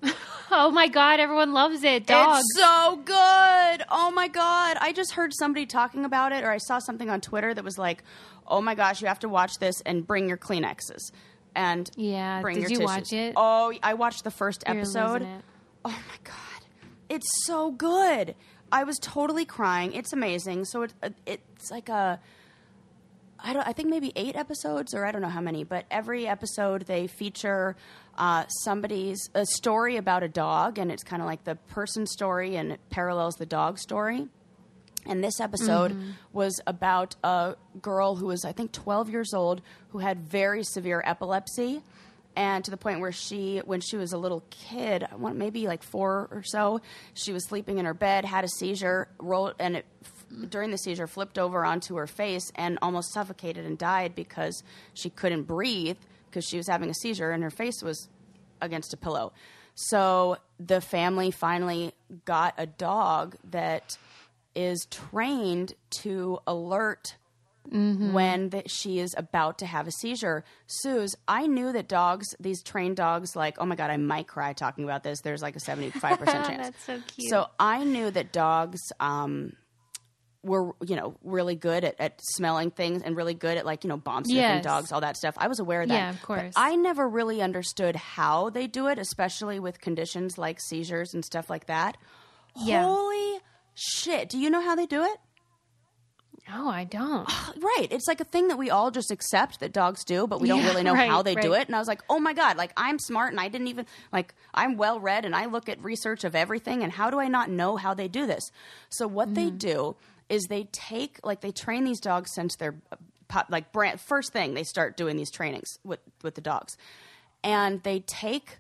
[0.55, 2.05] Oh my god, everyone loves it.
[2.07, 2.41] Dogs.
[2.41, 3.85] It's so good.
[3.89, 4.77] Oh my god.
[4.83, 7.79] I just heard somebody talking about it or I saw something on Twitter that was
[7.79, 8.03] like,
[8.47, 11.11] "Oh my gosh, you have to watch this and bring your Kleenexes."
[11.55, 12.87] And Yeah, bring did your you tissues.
[12.97, 13.33] watch it?
[13.35, 15.23] Oh, I watched the first You're episode.
[15.23, 15.29] it.
[15.87, 16.67] Oh my god.
[17.09, 18.35] It's so good.
[18.71, 19.95] I was totally crying.
[19.95, 20.67] It's amazing.
[20.67, 20.93] So it,
[21.25, 22.21] it's like a
[23.43, 23.67] I don't.
[23.67, 25.65] I think maybe eight episodes, or I don't know how many.
[25.65, 27.77] But every episode they feature
[28.17, 32.57] uh, somebody's a story about a dog, and it's kind of like the person story,
[32.57, 34.29] and it parallels the dog story.
[35.05, 35.97] And this episode
[36.33, 41.03] was about a girl who was, I think, 12 years old, who had very severe
[41.05, 41.83] epilepsy.
[42.37, 45.67] And to the point where she, when she was a little kid, I want maybe
[45.67, 46.81] like four or so,
[47.15, 49.87] she was sleeping in her bed, had a seizure, rolled, and it,
[50.49, 54.63] during the seizure, flipped over onto her face and almost suffocated and died because
[54.95, 55.99] she couldn't breathe
[56.31, 58.09] because she was having a seizure and her face was
[58.61, 59.33] against a pillow.
[59.75, 61.93] So the family finally
[62.25, 63.97] got a dog that
[64.55, 67.17] is trained to alert
[67.71, 70.45] when that she is about to have a seizure.
[70.67, 74.53] Suze, I knew that dogs, these trained dogs, like, oh my God, I might cry
[74.53, 75.21] talking about this.
[75.21, 76.67] There's like a 75% chance.
[76.67, 77.31] That's so cute.
[77.31, 79.53] So I knew that dogs um,
[80.45, 83.89] were, you know, really good at, at smelling things and really good at like, you
[83.89, 84.65] know, bomb sniffing Yes.
[84.65, 85.35] dogs, all that stuff.
[85.39, 85.95] I was aware of that.
[85.95, 86.55] Yeah, of But course.
[86.57, 91.49] I never really understood how they do it, especially with conditions like seizures and stuff
[91.49, 91.97] like that.
[92.57, 92.83] Yeah.
[92.85, 93.41] Holy
[93.75, 94.29] shit.
[94.29, 95.19] Do you know how they do it?
[96.49, 97.29] no, I don't.
[97.63, 97.87] Right.
[97.91, 100.59] It's like a thing that we all just accept that dogs do, but we don't
[100.59, 101.69] Yeah, really know right, how they do it.
[101.69, 104.35] And I was like, oh my God, like I'm smart and I didn't even, like,
[104.53, 106.83] I'm well read and I look at research of everything.
[106.83, 108.51] And how do I not know how they do this?
[108.91, 109.57] So what they Mm-hmm.
[109.59, 109.97] do
[110.29, 112.77] is they take, like, they train these dogs since they're,
[113.29, 116.77] pop, like, brand, first thing they start doing these trainings with, with the dogs.
[117.45, 118.59] And they take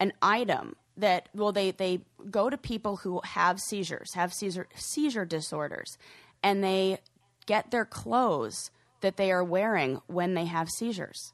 [0.00, 2.00] an item that well they they
[2.30, 5.96] go to people who have seizures have seizure seizure disorders
[6.42, 6.98] and they
[7.46, 11.32] get their clothes that they are wearing when they have seizures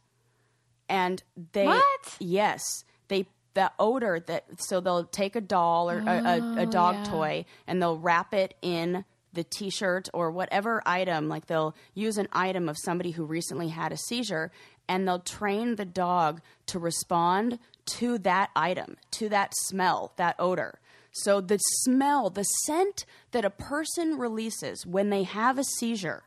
[0.89, 1.23] and
[1.53, 2.17] they What?
[2.21, 2.63] yes
[3.09, 6.95] they the odor that so they'll take a doll or a, a, a oh, dog
[6.97, 7.05] yeah.
[7.05, 9.05] toy and they'll wrap it in
[9.39, 13.93] the t-shirt or whatever item like they'll use an item of somebody who recently had
[13.93, 14.51] a seizure
[14.89, 20.81] and they'll train the dog to respond to that item to that smell that odor.
[21.13, 26.25] So the smell the scent that a person releases when they have a seizure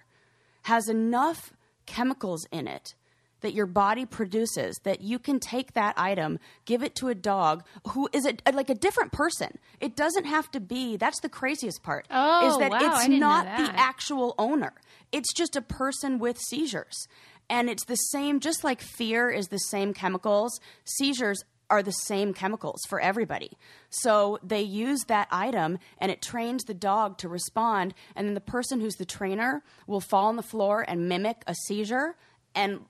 [0.64, 1.52] has enough
[1.86, 2.96] chemicals in it
[3.42, 7.64] that your body produces that you can take that item, give it to a dog
[7.90, 9.58] who is a, like a different person.
[9.80, 10.98] It doesn't have to be.
[10.98, 12.08] That's the craziest part.
[12.10, 13.58] Oh, is that wow, it's not that.
[13.58, 14.74] the actual owner.
[15.12, 17.08] It's just a person with seizures,
[17.50, 18.40] and it's the same.
[18.40, 23.58] Just like fear is the same chemicals, seizures are the same chemicals for everybody.
[23.90, 27.94] So they use that item and it trains the dog to respond.
[28.14, 31.56] And then the person who's the trainer will fall on the floor and mimic a
[31.68, 32.18] seizure
[32.54, 32.82] and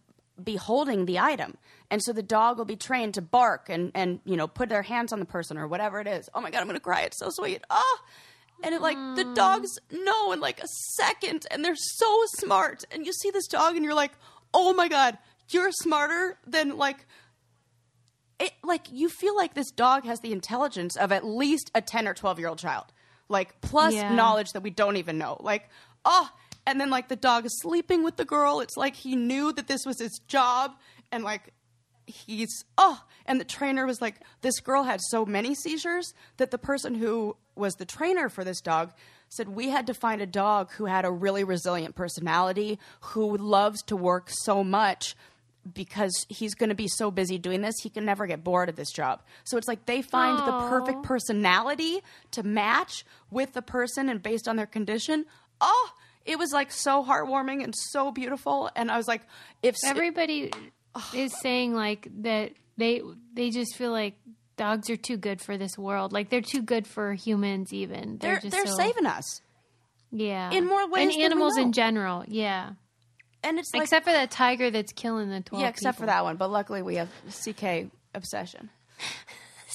[0.44, 1.58] be holding the item.
[1.90, 4.82] And so the dog will be trained to bark and, and you know, put their
[4.82, 6.30] hands on the person or whatever it is.
[6.34, 7.02] Oh my God, I'm going to cry.
[7.02, 7.64] It's so sweet.
[7.70, 8.00] Oh.
[8.64, 9.36] And it like the mm.
[9.36, 12.84] dogs know in like a second and they're so smart.
[12.92, 14.12] And you see this dog and you're like,
[14.54, 15.18] oh my God,
[15.50, 17.06] you're smarter than like
[18.40, 22.08] it like you feel like this dog has the intelligence of at least a 10
[22.08, 22.86] or 12 year old child
[23.30, 24.14] like plus Yeah.
[24.16, 25.70] knowledge that we don't even know like
[26.06, 26.30] oh
[26.66, 28.60] and then like the dog is sleeping with the girl.
[28.60, 30.74] It's like he knew that this was his job.
[31.12, 31.54] And like
[32.06, 36.58] he's oh and the trainer was like this girl had so many seizures that the
[36.58, 38.92] person who was the trainer for this dog
[39.30, 43.82] said we had to find a dog who had a really resilient personality who loves
[43.84, 45.16] to work so much
[45.74, 48.76] because he's going to be so busy doing this he can never get bored of
[48.76, 49.22] this job.
[49.44, 52.02] So it's like they find the perfect personality
[52.32, 55.26] to match with the person and based on their condition.
[55.62, 55.92] Oh
[56.26, 59.22] it was like so heartwarming and so beautiful and i was like
[59.64, 60.52] if Everybody
[61.14, 63.02] is saying like that they
[63.34, 64.16] they just feel like
[64.58, 66.14] dogs are too good for this world.
[66.14, 67.74] Like they're too good for humans.
[67.74, 69.42] Even they're just they're so- saving us
[70.12, 72.24] yeah in more ways and animals in general.
[72.28, 72.72] Yeah,
[73.44, 75.62] and it's like except for that tiger that's killing the twelve.
[75.64, 78.70] yeah except for that one but luckily we have ck obsession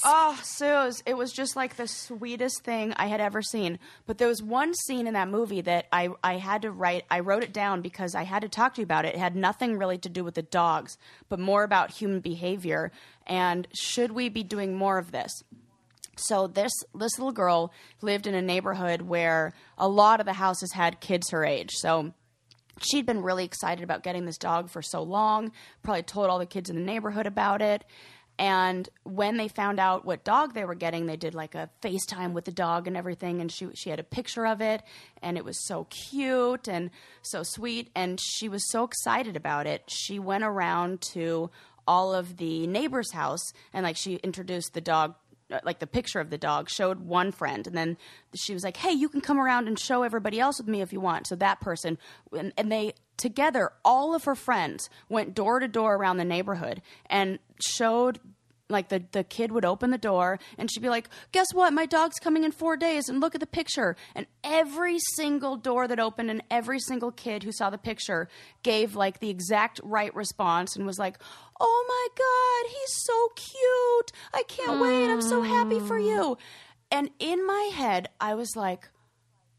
[0.03, 3.79] Oh, Suze, it was just like the sweetest thing I had ever seen.
[4.05, 7.21] But there was one scene in that movie that I, I had to write, I
[7.21, 9.15] wrote it down because I had to talk to you about it.
[9.15, 10.97] It had nothing really to do with the dogs,
[11.29, 12.91] but more about human behavior.
[13.25, 15.31] And should we be doing more of this?
[16.17, 17.71] So this this little girl
[18.01, 21.71] lived in a neighborhood where a lot of the houses had kids her age.
[21.73, 22.13] So
[22.81, 25.51] she'd been really excited about getting this dog for so long,
[25.83, 27.83] probably told all the kids in the neighborhood about it.
[28.39, 32.33] And when they found out what dog they were getting, they did like a FaceTime
[32.33, 33.41] with the dog and everything.
[33.41, 34.83] And she she had a picture of it,
[35.21, 37.89] and it was so cute and so sweet.
[37.95, 39.83] And she was so excited about it.
[39.87, 41.49] She went around to
[41.87, 45.15] all of the neighbors' house and like she introduced the dog
[45.49, 47.97] uh, like the picture of the dog showed one friend and then
[48.35, 50.91] she was like hey you can come around and show everybody else with me if
[50.91, 51.97] you want so that person
[52.37, 56.81] and, and they together all of her friends went door to door around the neighborhood
[57.09, 58.19] and showed
[58.69, 61.73] like the, the kid would open the door and she'd be like guess what?
[61.73, 63.95] My dog's coming in four days and look at the picture.
[64.15, 68.27] And every single door that opened and every single kid who saw the picture
[68.63, 71.17] gave like the exact right response and was like
[71.59, 74.11] oh my god he's so cute.
[74.33, 75.09] I can't wait.
[75.09, 76.05] I'm so happy for mm.
[76.05, 76.37] you.
[76.91, 78.89] And in my head i was like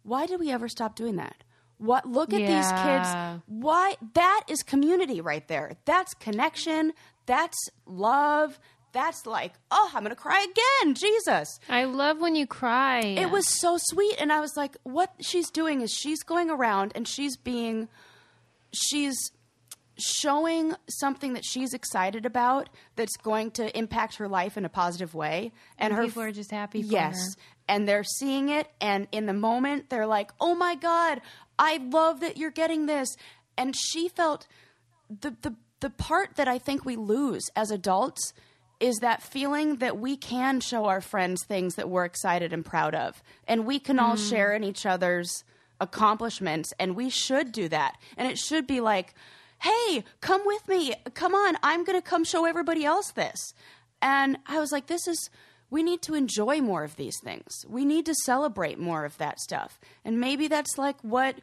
[0.03, 1.45] why did we ever stop doing that
[1.79, 2.47] what look at Yeah.
[2.47, 3.43] these kids.
[3.47, 5.76] Why that is community right there.
[5.85, 6.93] That's connection.
[7.26, 7.57] That's
[7.87, 8.59] love.
[8.93, 11.61] That's like oh i'm gonna cry again jesus.
[11.68, 13.01] I love when you cry.
[13.01, 16.93] it was so sweet and i was like what she's doing is she's going around
[16.95, 17.89] and she's being
[18.72, 19.31] she's
[19.99, 25.12] showing something that she's excited about that's going to impact her life in a positive
[25.12, 25.53] way.
[25.76, 27.16] And her people are just happy for yes.
[27.16, 27.43] her.
[27.68, 31.20] and they're seeing it and in the moment they're like oh my god
[31.59, 33.17] i love that you're getting this.
[33.57, 34.47] And she felt
[35.09, 38.33] the the the part that i think we lose as adults
[38.81, 42.95] is that feeling that we can show our friends things that we're excited and proud
[42.95, 43.23] of.
[43.47, 44.31] And we can all mm.
[44.31, 45.45] share in each other's
[45.81, 47.97] accomplishments and we should do that.
[48.17, 49.15] And it should be like
[49.61, 50.95] hey come with me.
[51.15, 51.57] Come on.
[51.63, 53.55] I'm going to come show everybody else this.
[54.01, 55.31] And i was like this is
[55.71, 59.39] we need to enjoy more of these things we need to celebrate more of that
[59.39, 61.37] stuff and maybe that's like what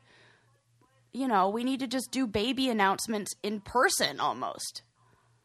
[1.14, 4.82] you know we need to just do baby announcements in person almost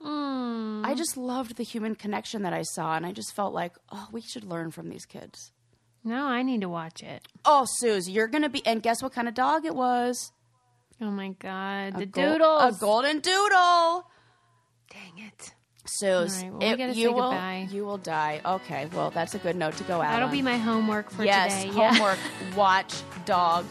[0.02, 0.82] hmm.
[0.84, 4.08] I just loved the human connection that I saw, and I just felt like, oh,
[4.10, 5.52] we should learn from these kids.
[6.02, 7.28] No, I need to watch it.
[7.44, 10.32] Oh, Suze, you're gonna be, and guess what kind of dog it was?
[11.02, 12.76] Oh my god, the A gol- doodles.
[12.76, 14.06] a golden doodle.
[14.90, 15.54] Dang it.
[16.02, 17.68] All right, well, it- you will, goodbye.
[17.70, 18.40] you will die.
[18.44, 20.12] Okay, well, that's a good note to go out.
[20.12, 20.34] That'll on.
[20.34, 21.76] be my homework for yes, today.
[21.76, 21.94] Yeah.
[21.94, 22.18] homework.
[22.56, 23.66] Watch dog,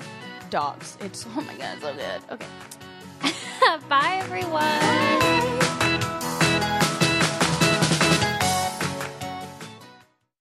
[0.49, 0.97] dogs.
[1.01, 2.21] It's oh my god, it's so good.
[2.31, 3.79] Okay.
[3.89, 5.38] Bye everyone.